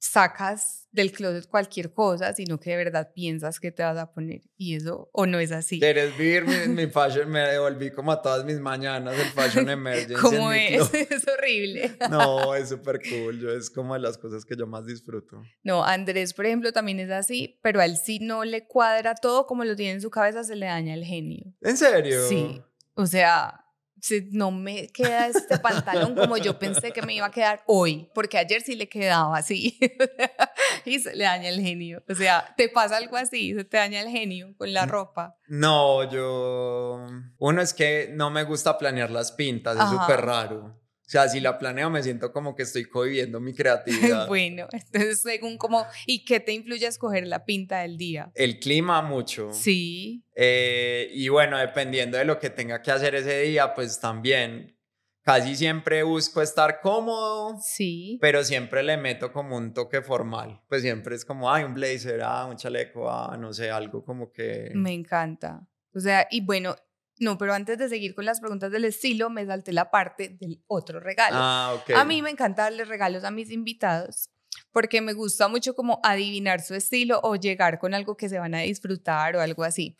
[0.00, 4.40] sacas del closet cualquier cosa, sino que de verdad piensas que te vas a poner.
[4.56, 5.78] Y eso, o no es así.
[5.78, 7.28] ¿Quieres vivir mi, mi fashion?
[7.30, 10.14] Me devolví como a todas mis mañanas el fashion emergency.
[10.14, 10.90] en ¿Cómo es?
[11.10, 11.96] Es horrible.
[12.10, 13.38] No, es súper cool.
[13.38, 15.42] Yo, es como de las cosas que yo más disfruto.
[15.62, 19.46] No, Andrés, por ejemplo, también es así, pero a él sí no le cuadra todo
[19.46, 21.52] como lo tiene en su cabeza, se le daña el genio.
[21.60, 22.26] ¿En serio?
[22.26, 22.62] Sí.
[22.94, 23.64] O sea,
[24.00, 28.08] si no me queda este pantalón como yo pensé que me iba a quedar hoy,
[28.14, 29.78] porque ayer sí le quedaba así.
[30.84, 32.02] y se le daña el genio.
[32.08, 34.88] O sea, te pasa algo así, se te daña el genio con la Mm.
[34.88, 35.36] ropa.
[35.48, 37.06] No, yo...
[37.38, 40.76] Uno es que no me gusta planear las pintas, es súper raro.
[41.10, 44.28] O sea, si la planeo me siento como que estoy cohibiendo mi creatividad.
[44.28, 48.30] bueno, entonces según como, ¿y qué te influye a escoger la pinta del día?
[48.36, 49.52] El clima mucho.
[49.52, 54.78] Sí, Eh, y bueno, dependiendo de lo que tenga que hacer ese día, pues también
[55.22, 58.16] casi siempre busco estar cómodo, sí.
[58.20, 60.62] pero siempre le meto como un toque formal.
[60.68, 64.30] Pues siempre es como, ay, un blazer, ah, un chaleco, ah, no sé, algo como
[64.30, 64.70] que...
[64.76, 65.66] Me encanta.
[65.92, 66.76] O sea, y bueno,
[67.20, 70.62] no, pero antes de seguir con las preguntas del estilo, me salté la parte del
[70.66, 71.36] otro regalo.
[71.38, 71.90] Ah, ok.
[71.90, 74.30] A mí me encanta darle regalos a mis invitados
[74.72, 78.54] porque me gusta mucho como adivinar su estilo o llegar con algo que se van
[78.54, 79.96] a disfrutar o algo así.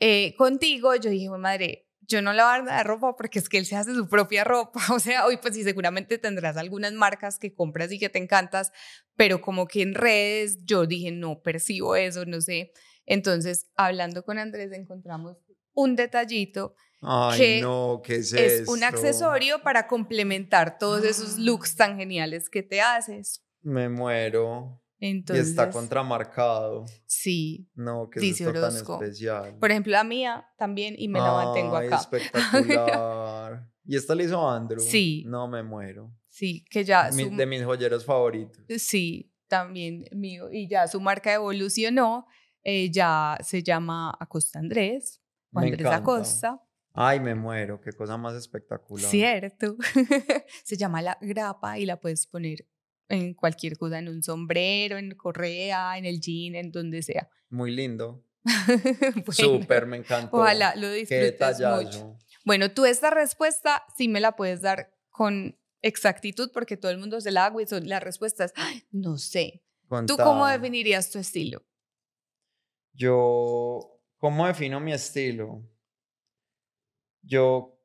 [0.00, 3.48] Eh, contigo yo dije, "Jue madre, yo no le voy a dar ropa porque es
[3.48, 4.80] que él se hace su propia ropa.
[4.96, 8.72] O sea, hoy pues sí, seguramente tendrás algunas marcas que compras y que te encantas,
[9.16, 12.72] pero como que en redes yo dije, no percibo eso, no sé.
[13.06, 15.36] Entonces, hablando con Andrés, encontramos
[15.80, 21.76] un detallito Ay, que no, ¿qué es es un accesorio para complementar todos esos looks
[21.76, 23.44] tan geniales que te haces.
[23.62, 24.82] Me muero.
[25.00, 26.84] Entonces, y está contramarcado.
[27.06, 27.70] sí.
[27.76, 29.56] No, que Dice es tan especial.
[29.60, 31.96] Por ejemplo, la mía también y me la mantengo Ay, acá.
[31.98, 33.68] espectacular.
[33.84, 34.80] ¿Y esta la hizo Andrew?
[34.80, 35.24] Sí.
[35.26, 36.12] No, me muero.
[36.28, 38.60] Sí, que ya Mi- su, de mis joyeros favoritos.
[38.78, 42.26] sí, también mío y ya su marca evolucionó,
[42.64, 45.17] eh, ya se llama Acosta Andrés,
[45.52, 45.96] o Me Andrés encanta.
[45.98, 46.62] Acosta,
[47.00, 47.80] Ay, me muero.
[47.80, 49.08] Qué cosa más espectacular.
[49.08, 49.76] cierto.
[50.64, 52.66] se llama la grapa y la puedes poner
[53.08, 57.28] en cualquier cosa, en un sombrero, en correa, en el jean, en donde sea.
[57.50, 58.24] Muy lindo.
[59.14, 60.36] Bueno, Súper, me encantó.
[60.38, 62.16] Ojalá lo Qué disfrutes mucho.
[62.44, 67.20] Bueno, tú esta respuesta sí me la puedes dar con exactitud porque todo el mundo
[67.20, 68.52] se la hago y son las respuestas.
[68.56, 69.62] "Ay, No sé.
[70.06, 71.64] ¿Tú cómo definirías tu estilo?
[72.92, 75.62] Yo, ¿cómo defino mi estilo?
[77.22, 77.78] Yo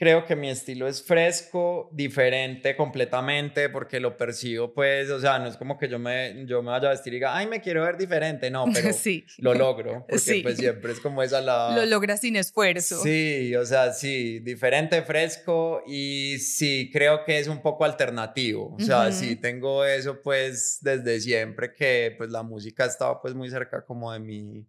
[0.00, 5.46] creo que mi estilo es fresco, diferente completamente, porque lo percibo, pues, o sea, no
[5.46, 7.84] es como que yo me, yo me vaya a vestir y diga, ay, me quiero
[7.84, 9.26] ver diferente, no, pero sí.
[9.36, 11.76] lo logro, porque pues siempre es como esa la...
[11.76, 13.02] Lo logras sin esfuerzo.
[13.02, 18.80] Sí, o sea, sí, diferente, fresco y sí, creo que es un poco alternativo, o
[18.80, 23.84] sea, sí tengo eso pues desde siempre que pues la música estaba pues muy cerca
[23.84, 24.66] como de mi,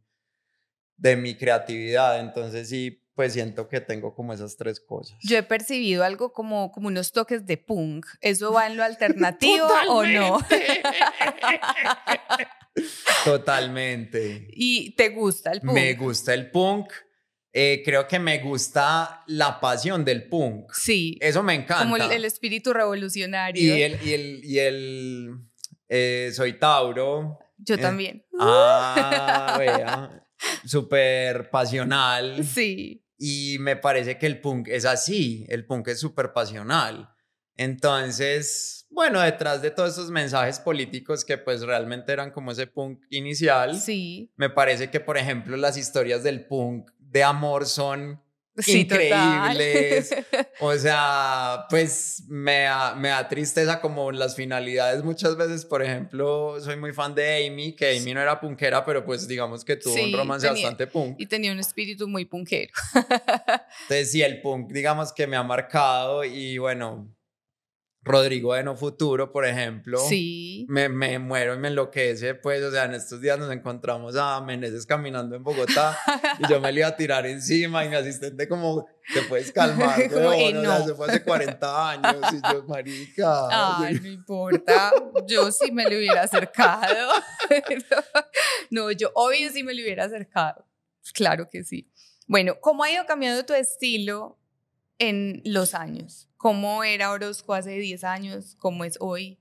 [1.02, 5.18] de mi creatividad, entonces sí pues siento que tengo como esas tres cosas.
[5.22, 8.06] Yo he percibido algo como, como unos toques de punk.
[8.22, 10.40] ¿Eso va en lo alternativo o no?
[13.26, 14.48] Totalmente.
[14.52, 15.74] ¿Y te gusta el punk?
[15.74, 16.94] Me gusta el punk.
[17.54, 20.72] Eh, creo que me gusta la pasión del punk.
[20.72, 21.18] Sí.
[21.20, 21.84] Eso me encanta.
[21.84, 23.62] Como el, espíritu revolucionario.
[23.62, 25.36] Y el, y el, y el
[25.90, 27.40] eh, soy Tauro.
[27.58, 28.26] Yo eh, también.
[28.40, 30.21] Ah, vea.
[30.66, 32.46] Súper pasional.
[32.46, 33.04] Sí.
[33.18, 37.14] Y me parece que el punk es así, el punk es súper pasional.
[37.56, 43.04] Entonces, bueno, detrás de todos esos mensajes políticos que pues realmente eran como ese punk
[43.10, 44.32] inicial, sí.
[44.36, 48.22] me parece que, por ejemplo, las historias del punk de amor son
[48.68, 50.16] increíbles.
[50.60, 56.60] O sea, pues me da, me da tristeza como las finalidades muchas veces, por ejemplo,
[56.60, 59.94] soy muy fan de Amy, que Amy no era punkera, pero pues digamos que tuvo
[59.94, 61.16] un romance bastante punk.
[61.20, 62.72] Y tenía un espíritu muy punkero.
[62.94, 67.12] Entonces sí, el punk digamos que me ha marcado y bueno,
[68.04, 70.00] Rodrigo de No Futuro, por ejemplo.
[70.00, 70.66] Sí.
[70.68, 74.42] Me, me, muero y me enloquece, pues, o sea, en estos días nos encontramos a
[74.42, 75.98] Meneses caminando en Bogotá
[76.40, 80.10] y yo me le iba a tirar encima y mi asistente como, te puedes calmar,
[80.10, 80.78] como, no.
[80.78, 83.78] o sea, fue hace 40 años y yo, marica.
[83.78, 84.92] Ay, no importa,
[85.28, 87.12] yo sí me le hubiera acercado.
[88.72, 90.66] no, yo obvio sí me le hubiera acercado,
[91.14, 91.88] claro que sí.
[92.26, 94.41] Bueno, ¿cómo ha ido cambiando tu estilo
[95.02, 96.30] en los años?
[96.38, 98.56] ¿Cómo era Orozco hace 10 años?
[98.60, 99.40] ¿Cómo es hoy?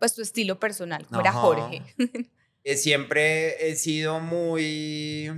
[0.00, 1.82] Pues tu estilo personal, ¿cómo era Jorge?
[2.62, 5.30] Eh, siempre he sido muy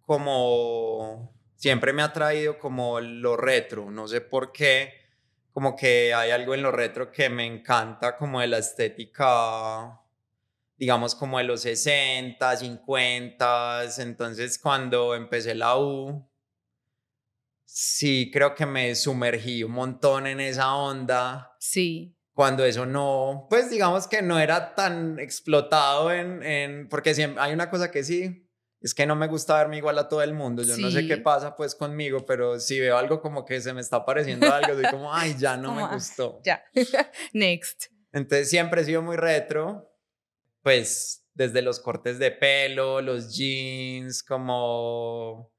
[0.00, 4.94] como, siempre me ha traído como lo retro, no sé por qué,
[5.52, 10.00] como que hay algo en lo retro que me encanta, como de la estética,
[10.78, 16.29] digamos como de los 60, 50, entonces cuando empecé la U,
[17.72, 21.54] sí creo que me sumergí un montón en esa onda.
[21.58, 22.16] Sí.
[22.34, 27.52] Cuando eso no, pues digamos que no era tan explotado en, en porque siempre, hay
[27.52, 30.62] una cosa que sí, es que no me gusta verme igual a todo el mundo.
[30.62, 33.80] Yo no sé qué pasa pues conmigo, pero si veo algo como que se me
[33.80, 36.40] está pareciendo algo, soy como, ay, ya no me ah, gustó.
[36.44, 36.64] Ya,
[37.34, 37.86] next.
[38.12, 39.94] Entonces siempre he sido muy retro,
[40.62, 45.52] pues desde los cortes de pelo, los jeans, como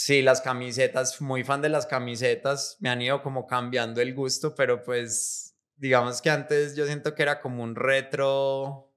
[0.00, 4.54] Sí, las camisetas, muy fan de las camisetas, me han ido como cambiando el gusto,
[4.54, 8.94] pero pues digamos que antes yo siento que era como un retro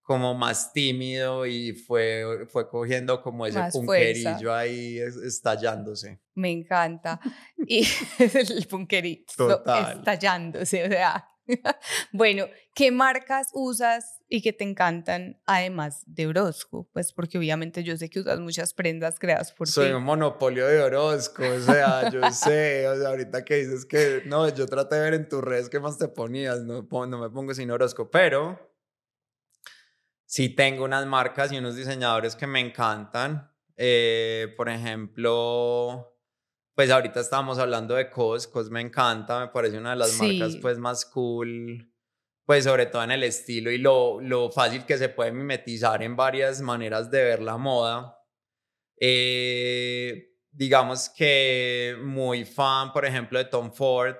[0.00, 6.18] como más tímido y fue, fue cogiendo como ese punquerillo ahí estallándose.
[6.34, 7.20] Me encanta.
[7.66, 7.86] Y
[8.18, 11.28] el punquerito estallándose, o sea.
[12.12, 16.88] bueno, ¿qué marcas usas y que te encantan además de Orozco?
[16.92, 20.80] Pues porque obviamente yo sé que usas muchas prendas creadas por Soy un monopolio de
[20.80, 25.02] Orozco, o sea, yo sé, o sea, ahorita que dices que, no, yo traté de
[25.02, 28.74] ver en tus redes qué más te ponías, no, no me pongo sin Orozco, pero
[30.24, 33.52] sí tengo unas marcas y unos diseñadores que me encantan.
[33.76, 36.15] Eh, por ejemplo,
[36.76, 40.56] pues ahorita estábamos hablando de COS, COS me encanta, me parece una de las marcas
[40.60, 41.90] pues más cool,
[42.44, 46.14] pues sobre todo en el estilo y lo, lo fácil que se puede mimetizar en
[46.16, 48.18] varias maneras de ver la moda.
[49.00, 54.16] Eh, digamos que muy fan, por ejemplo, de Tom Ford.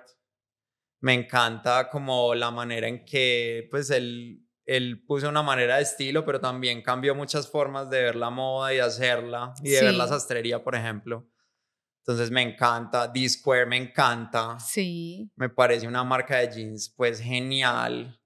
[1.01, 6.25] Me encanta como la manera en que pues él, él puso una manera de estilo,
[6.25, 10.09] pero también cambió muchas formas de ver la moda y hacerla y de ver la
[10.09, 11.29] sastrería, por ejemplo.
[12.07, 14.61] Entonces me encanta, D-Square me encanta.
[14.61, 15.29] Sí.
[15.35, 18.16] Me parece una marca de jeans pues genial.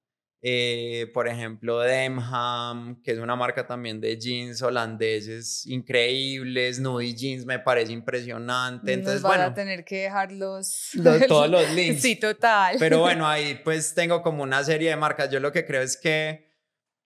[0.42, 6.78] Eh, por ejemplo, Demham, que es una marca también de jeans holandeses increíbles.
[6.78, 8.92] Nudie Jeans me parece impresionante.
[8.92, 10.90] Entonces, Nos van a tener que dejar los...
[11.28, 12.02] todos los links.
[12.02, 12.76] Sí, total.
[12.78, 15.30] Pero bueno, ahí pues tengo como una serie de marcas.
[15.30, 16.49] Yo lo que creo es que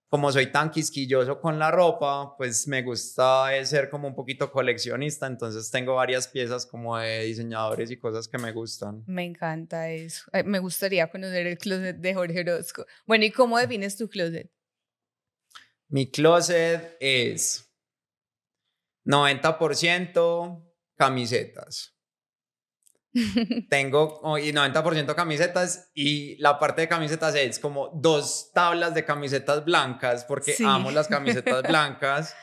[0.08, 5.26] como soy tan quisquilloso con la ropa, pues me gusta ser como un poquito coleccionista,
[5.26, 9.02] entonces tengo varias piezas como de diseñadores y cosas que me gustan.
[9.06, 10.24] Me encanta eso.
[10.44, 12.86] Me gustaría conocer el closet de Jorge Orozco.
[13.06, 14.50] Bueno, ¿y cómo defines tu closet?
[15.88, 17.72] Mi closet es
[19.05, 21.93] 90% camisetas,
[23.70, 29.64] tengo y 90% camisetas y la parte de camisetas es como dos tablas de camisetas
[29.64, 32.34] blancas porque amo las camisetas blancas.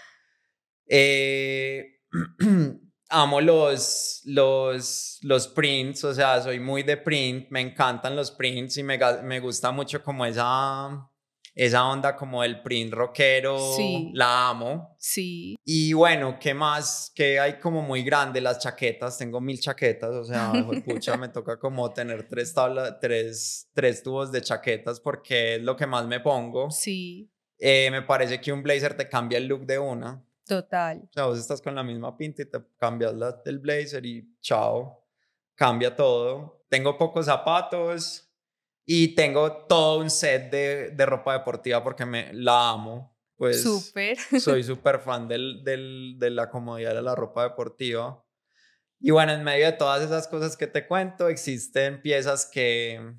[0.88, 1.99] Eh,
[3.09, 8.78] amo los, los, los prints, o sea, soy muy de print, me encantan los prints
[8.78, 11.11] y me, me gusta mucho como esa,
[11.66, 14.09] esa onda como el print rockero, sí.
[14.16, 14.95] la amo.
[14.97, 15.55] Sí.
[15.64, 17.12] Y bueno, ¿qué más?
[17.14, 20.51] Que hay como muy grande las chaquetas, tengo mil chaquetas, o sea,
[20.86, 25.76] pucha, me toca como tener tres tablas, tres, tres tubos de chaquetas porque es lo
[25.76, 26.72] que más me pongo.
[26.72, 27.32] Sí.
[27.59, 30.26] Eh, me parece que un blazer te cambia el look de una.
[30.47, 31.03] Total.
[31.12, 34.36] O sea, vos estás con la misma pinta y te cambias la, el blazer y
[34.41, 35.05] chao,
[35.53, 36.66] cambia todo.
[36.70, 38.31] Tengo pocos zapatos
[38.86, 43.18] y tengo todo un set de, de ropa deportiva porque me la amo.
[43.36, 44.18] Pues súper.
[44.40, 48.24] soy súper fan del, del, de la comodidad de la ropa deportiva.
[49.00, 53.16] Y bueno, en medio de todas esas cosas que te cuento, existen piezas que,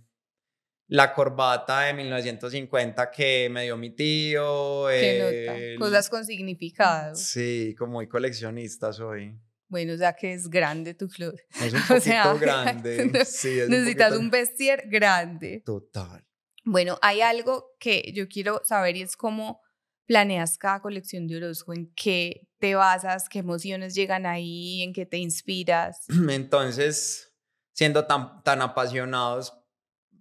[0.92, 4.88] la corbata de 1950 que me dio mi tío.
[4.88, 7.14] ¿Qué Cosas con significado.
[7.14, 9.34] Sí, como muy coleccionista soy.
[9.72, 11.34] Bueno, sea que es grande tu club.
[11.58, 13.24] Es un poquito grande.
[13.24, 15.62] sí, necesitas un vestir grande.
[15.64, 16.22] Total.
[16.62, 19.62] Bueno, hay algo que yo quiero saber y es cómo
[20.04, 25.06] planeas cada colección de Orozco, en qué te basas, qué emociones llegan ahí, en qué
[25.06, 26.04] te inspiras.
[26.28, 27.32] Entonces,
[27.72, 29.58] siendo tan, tan apasionados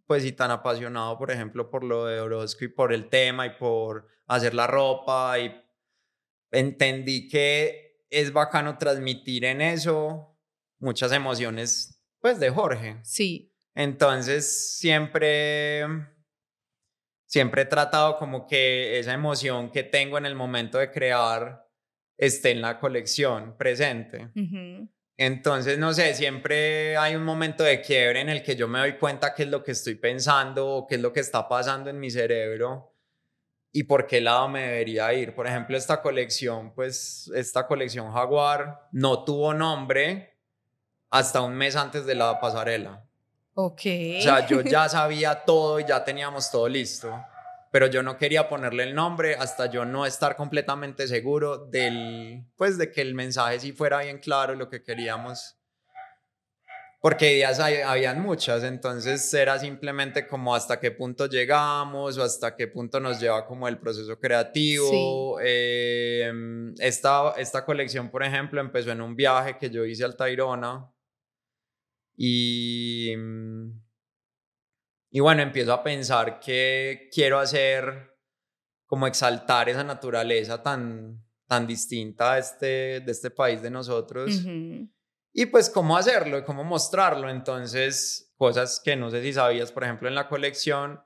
[0.08, 3.58] pues y tan apasionado, por ejemplo, por lo de Orozco y por el tema y
[3.58, 5.54] por hacer la ropa y
[6.52, 10.38] entendí que es bacano transmitir en eso
[10.80, 13.00] muchas emociones, pues de Jorge.
[13.04, 13.56] Sí.
[13.74, 15.86] Entonces siempre,
[17.26, 21.66] siempre he tratado como que esa emoción que tengo en el momento de crear
[22.18, 24.30] esté en la colección presente.
[25.18, 28.98] Entonces, no sé, siempre hay un momento de quiebre en el que yo me doy
[28.98, 32.00] cuenta qué es lo que estoy pensando o qué es lo que está pasando en
[32.00, 32.91] mi cerebro
[33.72, 35.34] y por qué lado me debería ir.
[35.34, 40.38] Por ejemplo, esta colección, pues esta colección Jaguar no tuvo nombre
[41.10, 43.06] hasta un mes antes de la pasarela.
[43.54, 43.82] Ok.
[44.20, 47.14] O sea, yo ya sabía todo y ya teníamos todo listo
[47.72, 52.78] pero yo no quería ponerle el nombre hasta yo no estar completamente seguro del, pues
[52.78, 55.58] de que el mensaje sí fuera bien claro lo que queríamos.
[57.02, 62.68] Porque ideas habían muchas, entonces era simplemente como hasta qué punto llegamos o hasta qué
[62.68, 65.40] punto nos lleva como el proceso creativo.
[65.42, 70.90] Em, esta, esta colección, por ejemplo, empezó en un viaje que yo hice al Tairona
[72.16, 73.16] y
[75.14, 78.16] y bueno, empiezo a pensar que quiero hacer,
[78.86, 82.66] como exaltar esa naturaleza tan, tan distinta de este,
[83.02, 84.42] de este país de nosotros.
[85.34, 87.30] Y pues cómo hacerlo y cómo mostrarlo.
[87.30, 91.02] Entonces, cosas que no sé si sabías, por ejemplo, en la colección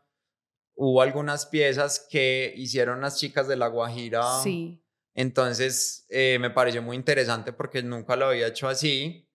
[0.76, 4.42] hubo algunas piezas que hicieron las chicas de La Guajira.
[4.44, 4.82] Sí.
[5.14, 9.30] Entonces, eh, me pareció muy interesante porque nunca lo había hecho así.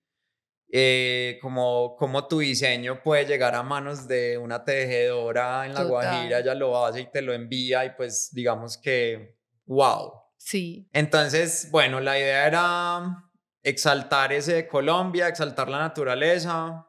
[0.72, 6.38] Eh, como, como tu diseño puede llegar a manos de una tejedora en La Guajira,
[6.38, 9.36] ella lo hace y te lo envía y pues digamos que,
[9.66, 10.12] wow.
[10.36, 10.88] Sí.
[10.92, 13.29] Entonces, bueno, la idea era
[13.62, 16.86] exaltar ese de Colombia, exaltar la naturaleza,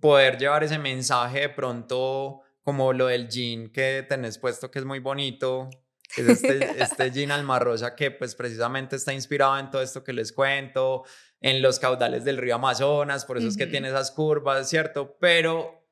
[0.00, 4.84] poder llevar ese mensaje de pronto como lo del jean que tenés puesto que es
[4.84, 5.70] muy bonito,
[6.16, 10.32] es este, este jean almarrosa que pues precisamente está inspirado en todo esto que les
[10.32, 11.04] cuento,
[11.40, 15.16] en los caudales del río Amazonas, por eso es que tiene esas curvas, ¿cierto?
[15.20, 15.86] Pero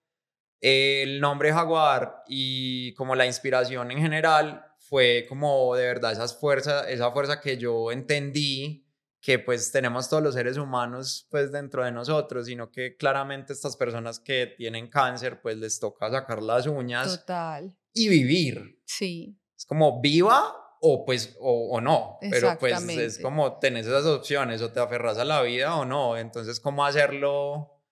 [0.61, 6.87] el nombre jaguar y como la inspiración en general fue como de verdad esas fuerzas,
[6.89, 8.86] esa fuerza que yo entendí
[9.27, 13.77] que pues tenemos todos los seres humanos pues dentro de nosotros, sino que claramente estas
[13.77, 17.19] personas que tienen cáncer pues les toca sacar las uñas.
[17.19, 17.77] Total.
[17.93, 18.81] Y vivir.
[18.85, 19.37] Sí.
[19.59, 24.71] Es como viva o pues o, no, pero pues es como tenés esas opciones o
[24.71, 27.83] te aferras a la vida o no, entonces cómo hacerlo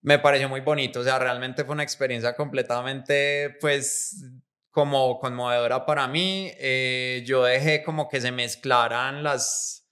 [0.00, 4.24] me pareció muy bonito, o sea, realmente fue una experiencia completamente pues
[4.70, 9.87] como conmovedora para mí, eh, yo dejé como que se mezclaran las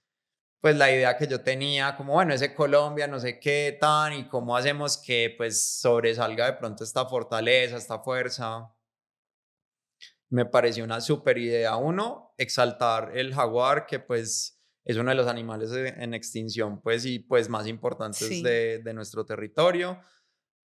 [0.67, 4.27] pues la idea que yo tenía, como bueno, ese Colombia, no sé qué tan, y
[4.27, 8.75] cómo hacemos que pues sobresalga de pronto esta fortaleza, esta fuerza
[10.29, 11.77] me pareció una super idea.
[11.77, 17.21] Uno, exaltar el jaguar, que pues es uno de los animales en extinción, pues y
[17.21, 20.01] pues más importantes de, de, nuestro territorio.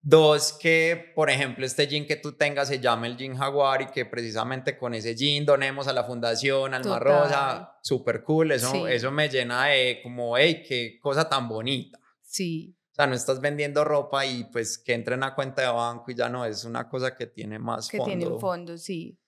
[0.03, 3.85] Dos, que por ejemplo este jean que tú tengas se llame el jean jaguar y
[3.87, 9.11] que precisamente con ese jean donemos a la fundación, Alma Rosa, súper cool, eso, eso
[9.11, 11.99] me llena de como, hey, qué cosa tan bonita.
[12.23, 12.75] Sí.
[12.91, 16.09] O sea, no estás vendiendo ropa y pues que entre en una cuenta de banco
[16.09, 18.09] y ya no, es una cosa que tiene más que fondo.
[18.09, 19.20] tiene un fondo, sí.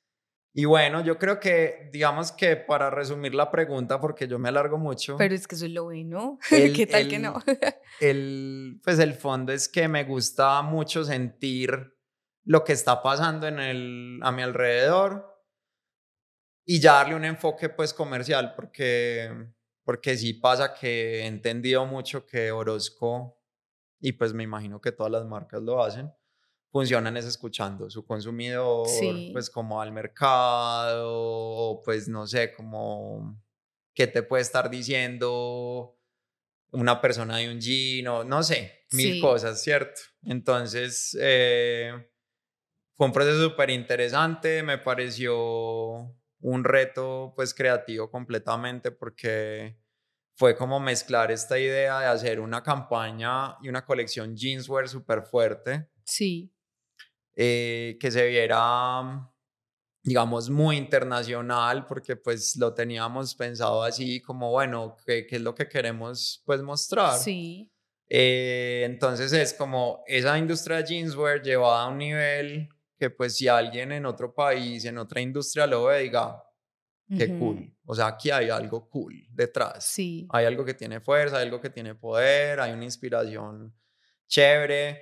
[0.56, 4.78] Y bueno, yo creo que, digamos que para resumir la pregunta, porque yo me alargo
[4.78, 5.18] mucho.
[5.18, 6.38] Pero es que eso es lo bueno.
[6.52, 7.42] el- ¿Qué tal que no?
[8.00, 11.96] el, pues el fondo es que me gusta mucho sentir
[12.46, 15.42] lo que está pasando en el, a mi alrededor
[16.66, 19.32] y ya darle un enfoque pues comercial porque,
[19.84, 23.42] porque sí pasa que he entendido mucho que Orozco
[24.00, 26.12] y pues me imagino que todas las marcas lo hacen
[26.74, 29.30] funcionan es escuchando su consumidor Sí.
[29.32, 33.42] pues como al mercado pues no sé como
[33.94, 35.98] qué te puede estar diciendo
[36.72, 39.20] una persona de un jean o no sé, mil Sí.
[39.22, 40.02] cosas, ¿cierto?
[40.24, 41.92] Entonces, eh,
[42.98, 49.78] fue un proceso súper interesante, me pareció un reto pues creativo completamente porque
[50.36, 55.90] fue como mezclar esta idea de hacer una campaña y una colección jeanswear súper fuerte
[56.06, 56.53] Sí,
[57.36, 59.32] eh, que se viera,
[60.04, 65.56] digamos, muy internacional, porque pues lo teníamos pensado así, como, bueno, ¿qué, qué es lo
[65.56, 67.22] que queremos pues mostrar?
[67.24, 67.72] sí,
[68.08, 72.70] Eh, entonces es como esa industria de jeanswear llevada a un nivel
[73.00, 76.44] que pues si alguien en otro país, en otra industria lo ve, diga,
[77.14, 77.76] qué ujú, cool.
[77.86, 79.94] O sea, aquí hay algo cool detrás.
[79.94, 83.76] Sí, Hay algo que tiene fuerza, hay algo que tiene poder, hay una inspiración
[84.28, 85.02] chévere.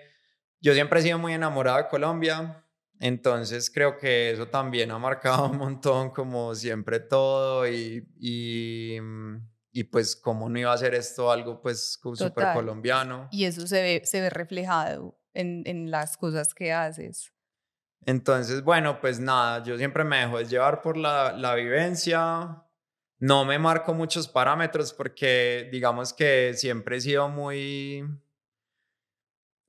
[0.61, 2.63] Yo siempre he sido muy enamorado de Colombia,
[2.99, 9.49] entonces creo que eso también ha marcado un montón como siempre todo y, y, mm,
[9.71, 13.27] y pues cómo no iba a ser esto algo pues súper colombiano.
[13.31, 17.33] y eso se ve, se ve reflejado en, en las cosas que haces.
[18.05, 22.63] Entonces, bueno, pues nada, yo siempre me dejo llevar por la, la vivencia.
[23.19, 28.03] No me marco muchos parámetros porque digamos que siempre he sido muy,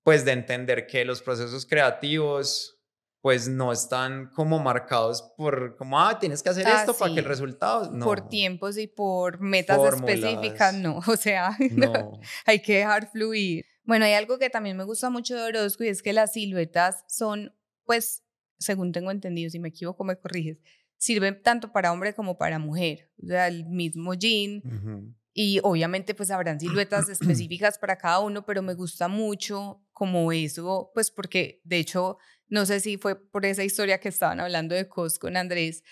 [0.02, 2.78] pues de entender que los procesos creativos
[3.22, 7.20] pues no están como marcados por como, ah, tienes que hacer Ah, esto para que
[7.20, 7.28] el sí.
[7.28, 8.04] resultado, no.
[8.04, 10.98] Por tiempos y por metas específicas, no.
[11.06, 13.64] O sea, no, hay que dejar fluir.
[13.84, 17.04] Bueno, hay algo que también me gusta mucho de Orozco y es que las siluetas
[17.08, 18.24] son, pues,
[18.58, 20.58] según tengo entendido, si me equivoco me corriges,
[20.96, 23.12] sirven tanto para hombre como para mujer.
[23.22, 25.14] O sea, el mismo jean Ujú.
[25.32, 30.90] y obviamente pues habrán siluetas específicas para cada uno, pero me gusta mucho como eso,
[30.94, 34.88] pues porque de hecho, no sé si fue por esa historia que estaban hablando de
[34.88, 35.84] Cos con Andrés.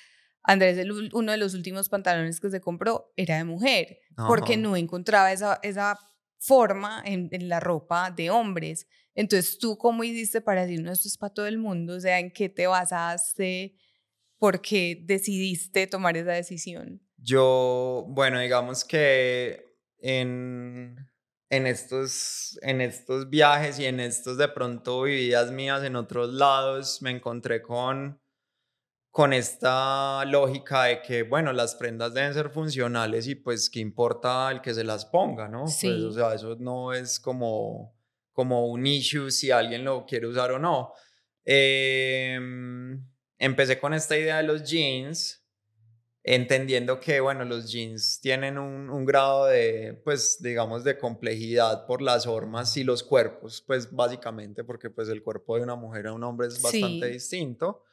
[0.43, 4.75] Andrés, el uno de los últimos pantalones que se compró era de mujer, porque no
[4.75, 5.97] encontraba esa, esa
[6.39, 8.89] forma en, en la ropa de hombres.
[9.15, 11.95] Entonces, ¿tú cómo hiciste para decir, no, esto es para todo el mundo?
[11.95, 13.77] O sea, ¿en qué te basaste?
[14.39, 17.01] ¿Por qué decidiste tomar esa decisión?
[17.17, 20.97] Yo, bueno, digamos que en,
[21.51, 27.03] en, estos, en estos viajes y en estos de pronto vividas mías en otros lados,
[27.03, 28.21] me encontré con,
[29.11, 34.51] con esta lógica de que, bueno, las prendas deben ser funcionales y pues qué importa
[34.53, 35.65] el que se las ponga, ¿no?
[35.65, 35.91] Pues, Sí.
[36.05, 37.95] o sea, eso no es como,
[38.33, 40.93] como un issue si alguien lo quiere usar o no.
[41.45, 43.05] Em,
[43.39, 45.39] empecé con esta idea de los jeans
[46.35, 52.03] entendiendo que, bueno, los jeans tienen un, un grado de, pues, digamos, de complejidad por
[52.03, 56.12] las formas y los cuerpos, pues, básicamente, porque, pues, el cuerpo de una mujer a
[56.12, 57.12] un hombre es bastante Sí.
[57.12, 57.85] distinto.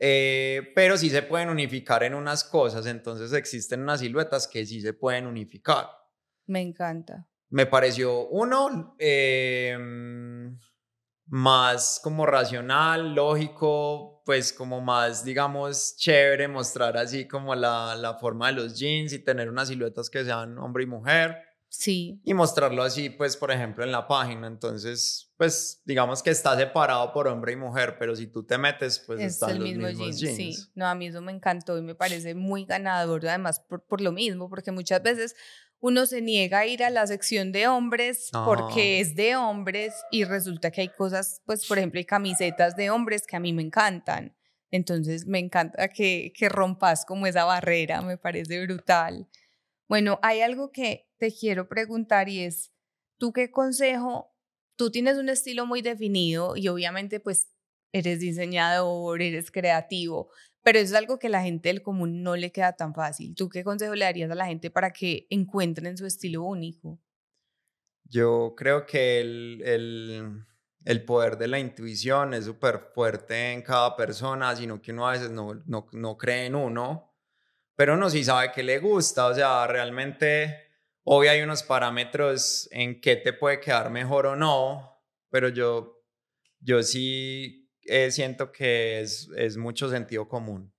[0.00, 4.80] Eh, pero sí se pueden unificar en unas cosas, entonces existen unas siluetas que sí
[4.80, 5.86] se pueden unificar.
[6.46, 7.26] Me encanta.
[7.50, 10.58] Me pareció, uno, em,
[11.26, 18.48] más como racional, lógico, pues como más, digamos, chévere mostrar así como la, la forma
[18.48, 22.82] de los jeans y tener unas siluetas que sean hombre y mujer Sí, y mostrarlo
[22.82, 24.46] así, pues, por ejemplo, en la página.
[24.46, 28.98] Entonces, pues, digamos que está separado por hombre y mujer, pero si tú te metes,
[29.06, 30.56] pues es están el los mismo mismos jean, jeans.
[30.56, 30.70] sí.
[30.74, 34.12] No, a mí eso me encantó y me parece muy ganador, además por, por lo
[34.12, 35.36] mismo, porque muchas veces
[35.80, 40.24] uno se niega a ir a la sección de hombres porque es de hombres y
[40.24, 43.62] resulta que hay cosas, pues por ejemplo hay camisetas de hombres que a mí me
[43.62, 44.34] encantan.
[44.70, 49.28] Entonces me encanta que, que rompas como esa barrera, me parece brutal.
[49.88, 52.72] Bueno, hay algo que te quiero preguntar y es,
[53.18, 54.34] ¿tú qué consejo?
[54.76, 57.48] Tú tienes un estilo muy definido y obviamente pues
[57.92, 60.30] eres diseñador, eres creativo,
[60.68, 63.34] pero es algo que la gente del común no le queda tan fácil.
[63.34, 67.00] ¿Tú qué consejo le darías a la gente para que encuentren su estilo único?
[68.04, 70.44] Yo creo que el, el,
[70.84, 75.12] el poder de la intuición es súper fuerte en cada persona, sino que uno a
[75.12, 77.14] veces no, no, no cree en uno,
[77.74, 80.68] pero uno sí sabe que le gusta, o sea, realmente
[81.10, 85.00] Obvio hay unos parámetros en qué te puede quedar mejor o no,
[85.30, 86.04] pero yo,
[86.60, 90.72] yo sí eh, siento que es, es mucho sentido común.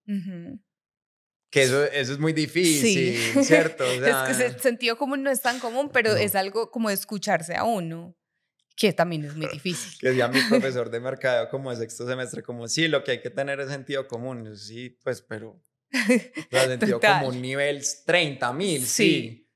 [1.49, 3.83] Que eso, eso es muy difícil, ¿cierto?
[3.83, 7.63] es que el sentido común no es tan común, pero es algo como escucharse a
[7.63, 8.15] uno,
[8.75, 9.99] que también es muy difícil.
[9.99, 13.21] que decía mi profesor de mercadeo como de sexto semestre, como sí, lo que hay
[13.21, 14.55] que tener es sentido común.
[14.55, 15.59] sí, pues, pero...
[16.51, 19.47] el sentido común nivel 30 mil, sí.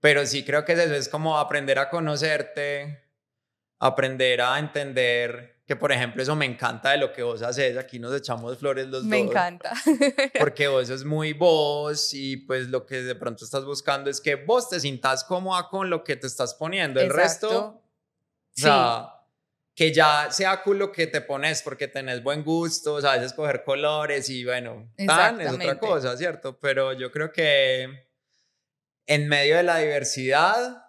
[0.00, 3.02] Pero sí creo que eso, es como aprender a conocerte,
[3.80, 7.98] aprender a entender que por ejemplo eso me encanta de lo que vos haces, aquí
[7.98, 9.26] nos echamos flores los me dos.
[9.26, 9.74] Me encanta.
[10.38, 14.36] porque vos es muy vos y pues lo que de pronto estás buscando es que
[14.36, 17.00] vos te sintas cómoda con lo que te estás poniendo.
[17.02, 17.82] El resto, o
[18.54, 19.10] sea,
[19.74, 24.30] que ya sea cool lo que te pones porque tenés buen gusto, sabes escoger colores
[24.30, 26.58] y bueno, tan es otra cosa, ¿cierto?
[26.58, 28.08] Pero yo creo que
[29.06, 30.87] en medio de la diversidad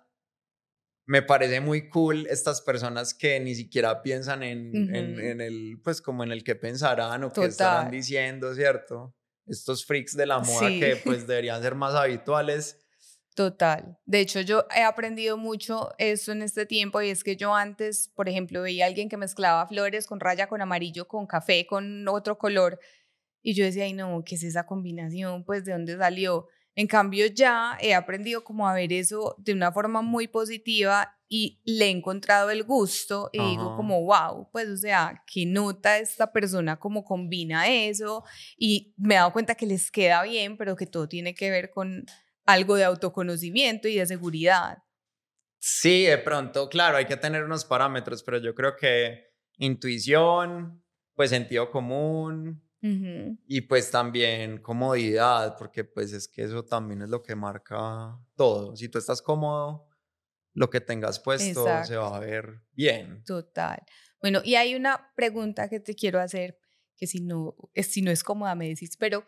[1.09, 6.23] me parece muy cool estas personas que ni siquiera piensan en, en, el, pues como
[6.23, 9.15] en el que pensarán o qué estarán diciendo, ¿cierto?
[9.47, 12.77] Estos freaks de la moda que pues deberían ser más habituales.
[13.33, 13.97] Total.
[14.05, 18.11] De hecho, yo he aprendido mucho eso en este tiempo y es que yo antes,
[18.13, 22.07] por ejemplo, veía a alguien que mezclaba flores con raya, con amarillo, con café, con
[22.07, 22.79] otro color
[23.41, 25.43] y yo decía, ay no, ¿qué es esa combinación?
[25.43, 26.49] Pues, ¿de dónde salió?
[26.79, 31.59] En cambio, ya he aprendido como a ver eso de una forma muy positiva y
[31.65, 36.31] le he encontrado el gusto y digo como, wow, pues o sea, qué nota esta
[36.31, 38.23] persona como combina eso
[38.57, 41.69] y me he dado cuenta que les queda bien, pero que todo tiene que ver
[41.69, 42.05] con
[42.45, 44.77] algo de autoconocimiento y de seguridad.
[45.57, 50.81] Sí, de pronto, claro, hay que tener unos parámetros, pero yo creo que intuición,
[51.13, 57.21] pues sentido común, y pues también comodidad, porque pues es que eso también es lo
[57.21, 58.75] que marca todo.
[58.75, 59.87] Si tú estás cómodo,
[60.53, 63.23] lo que tengas puesto se va a ver bien.
[63.23, 63.81] Total.
[64.21, 66.57] Bueno, y hay una pregunta que te quiero hacer,
[66.95, 69.23] que si no, si no es cómoda me decís, pero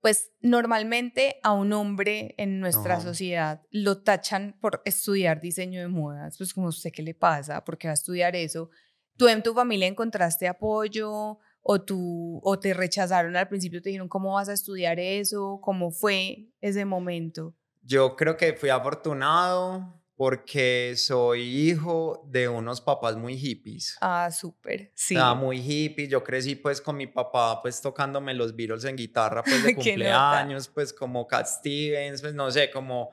[0.00, 6.36] pues normalmente a un hombre en nuestra sociedad lo tachan por estudiar diseño de modas,
[6.36, 8.68] pues como sé qué le pasa, porque va a estudiar eso.
[9.16, 11.38] ¿Tú en tu familia encontraste apoyo?
[11.66, 15.58] O, tú, o te rechazaron al principio, te dijeron, ¿cómo vas a estudiar eso?
[15.62, 17.54] ¿Cómo fue ese momento?
[17.82, 23.96] Yo creo que fui afortunado porque soy hijo de unos papás muy hippies.
[24.02, 25.16] Ah, súper, sí.
[25.18, 26.06] Ah, muy hippie.
[26.06, 30.68] Yo crecí pues con mi papá pues tocándome los Beatles en guitarra pues de cumpleaños,
[30.68, 33.10] pues como Cat Stevens, pues no sé, como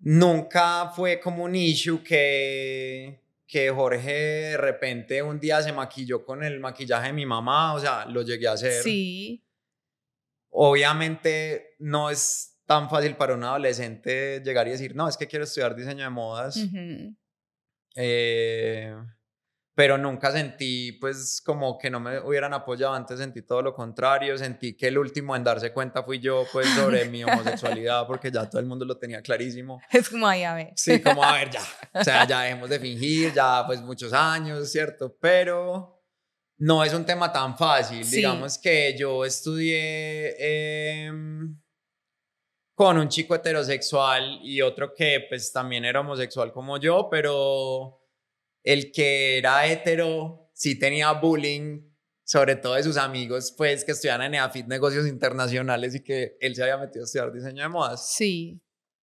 [0.00, 6.42] nunca fue como un issue que que Jorge de repente un día se maquilló con
[6.42, 8.82] el maquillaje de mi mamá, o sea, lo llegué a hacer.
[8.82, 9.44] Sí.
[10.50, 15.44] Obviamente no es tan fácil para un adolescente llegar y decir, no, es que quiero
[15.44, 16.58] estudiar diseño de modas.
[17.96, 18.94] eh,
[19.74, 24.38] pero nunca sentí pues como que no me hubieran apoyado, antes sentí todo lo contrario,
[24.38, 28.48] sentí que el último en darse cuenta fui yo pues sobre mi homosexualidad porque ya
[28.48, 29.80] todo el mundo lo tenía clarísimo.
[29.90, 30.72] Es como ahí a ver.
[30.76, 31.62] Sí, como a ver ya,
[32.00, 35.16] o sea, ya dejemos de fingir, ya pues muchos años, ¿cierto?
[35.20, 36.00] Pero
[36.58, 41.60] no es un tema tan fácil, digamos que yo estudié em,
[42.76, 48.03] con un chico heterosexual y otro que pues también era homosexual como yo, pero
[48.64, 51.82] el que era hetero sí tenía bullying,
[52.24, 56.56] sobre todo de sus amigos, pues que estudian en EAFIT negocios internacionales y que él
[56.56, 58.14] se había metido a estudiar diseño de modas.
[58.14, 58.60] Sí.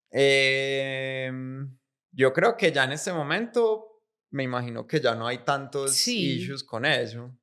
[0.10, 1.78] Em,
[2.12, 6.64] yo creo que ya en este momento, me imagino que ya no hay tantos issues
[6.64, 7.38] con eso.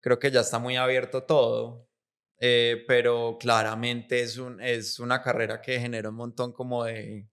[0.00, 1.88] Creo que ya está muy abierto todo.
[2.40, 7.28] Eh, pero claramente es, un, es una carrera que genera un montón como de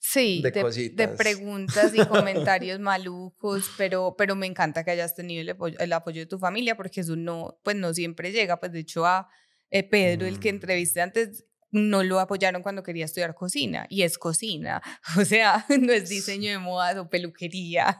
[0.00, 5.78] Sí, de, preguntas y comentarios malucos, pero, pero me encanta que hayas tenido el apoyo,
[5.78, 8.58] el apoyo de tu familia porque eso no, pues no siempre llega.
[8.60, 9.28] Pues de hecho a
[9.70, 10.54] eh, Pedro, el que mm.
[10.54, 14.80] entrevisté antes, no lo apoyaron cuando quería estudiar cocina y es cocina,
[15.18, 17.98] o sea, no es diseño de modas o peluquería,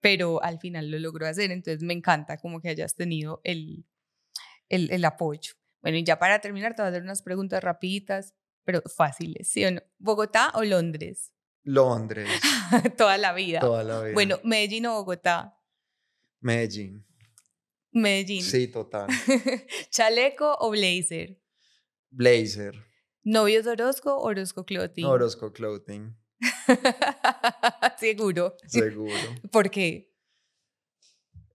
[0.00, 3.84] pero al final lo logró hacer, entonces me encanta como que hayas tenido el,
[4.68, 5.54] el, el apoyo.
[5.82, 8.34] Bueno, y ya para terminar, te voy a hacer unas preguntas rapiditas
[8.64, 9.82] pero fáciles, ¿sí o no?
[9.98, 11.32] ¿Bogotá o Londres?
[11.62, 12.28] Londres.
[12.96, 13.60] Toda la vida.
[13.60, 14.14] Toda la vida.
[14.14, 15.58] Bueno, Medellín o Bogotá.
[16.40, 17.06] Medellín.
[17.92, 18.42] Medellín.
[18.42, 19.06] Sí, total.
[19.90, 21.40] ¿Chaleco o blazer?
[22.10, 22.74] Blazer.
[23.22, 25.04] ¿Novios Orozco o Orozco Clothing?
[25.06, 26.14] Orozco Clothing.
[27.98, 28.56] Seguro.
[28.66, 29.14] Seguro.
[29.50, 30.10] ¿Por qué?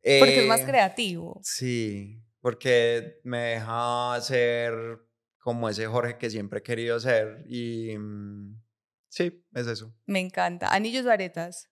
[0.02, 1.40] porque es más eh, creativo.
[1.44, 4.74] Sí, porque me deja hacer
[5.50, 8.56] como ese Jorge que siempre he querido ser y, mm,
[9.10, 9.92] Sí, es eso.
[10.06, 10.68] Me encanta.
[10.68, 11.68] ¿Anillos o aretas?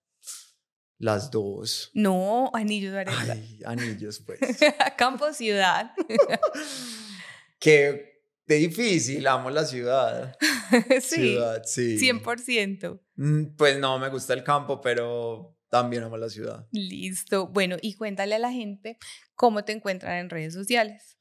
[0.98, 1.92] Las dos.
[1.94, 3.30] No, anillos o aretas.
[3.30, 4.40] Ay, anillos, pues.
[4.98, 5.92] Campo ciudad.
[7.60, 10.36] Qué de difícil, amo la ciudad.
[11.00, 11.16] sí.
[11.16, 11.96] Ciudad, sí.
[11.98, 13.00] 100%.
[13.14, 16.66] Mm, Pues no, me gusta el campo, pero también amo la ciudad.
[16.72, 17.46] Listo.
[17.46, 18.98] Bueno, y cuéntale a la gente
[19.36, 21.17] cómo te encuentran en redes sociales.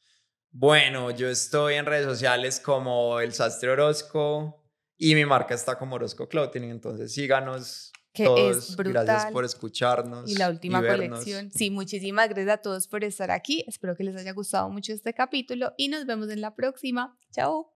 [0.60, 4.64] Bueno, yo estoy en redes sociales como El Sastre Orozco
[4.97, 8.70] y mi marca está como Orozco Clothing, entonces síganos Que todos.
[8.70, 9.05] es brutal.
[9.05, 10.28] Gracias por escucharnos.
[10.28, 11.51] Y la última colección.
[11.51, 13.64] Sí, muchísimas gracias a todos por estar aquí.
[13.68, 17.16] Espero que les haya gustado mucho este capítulo y nos vemos en la próxima.
[17.32, 17.76] Chao.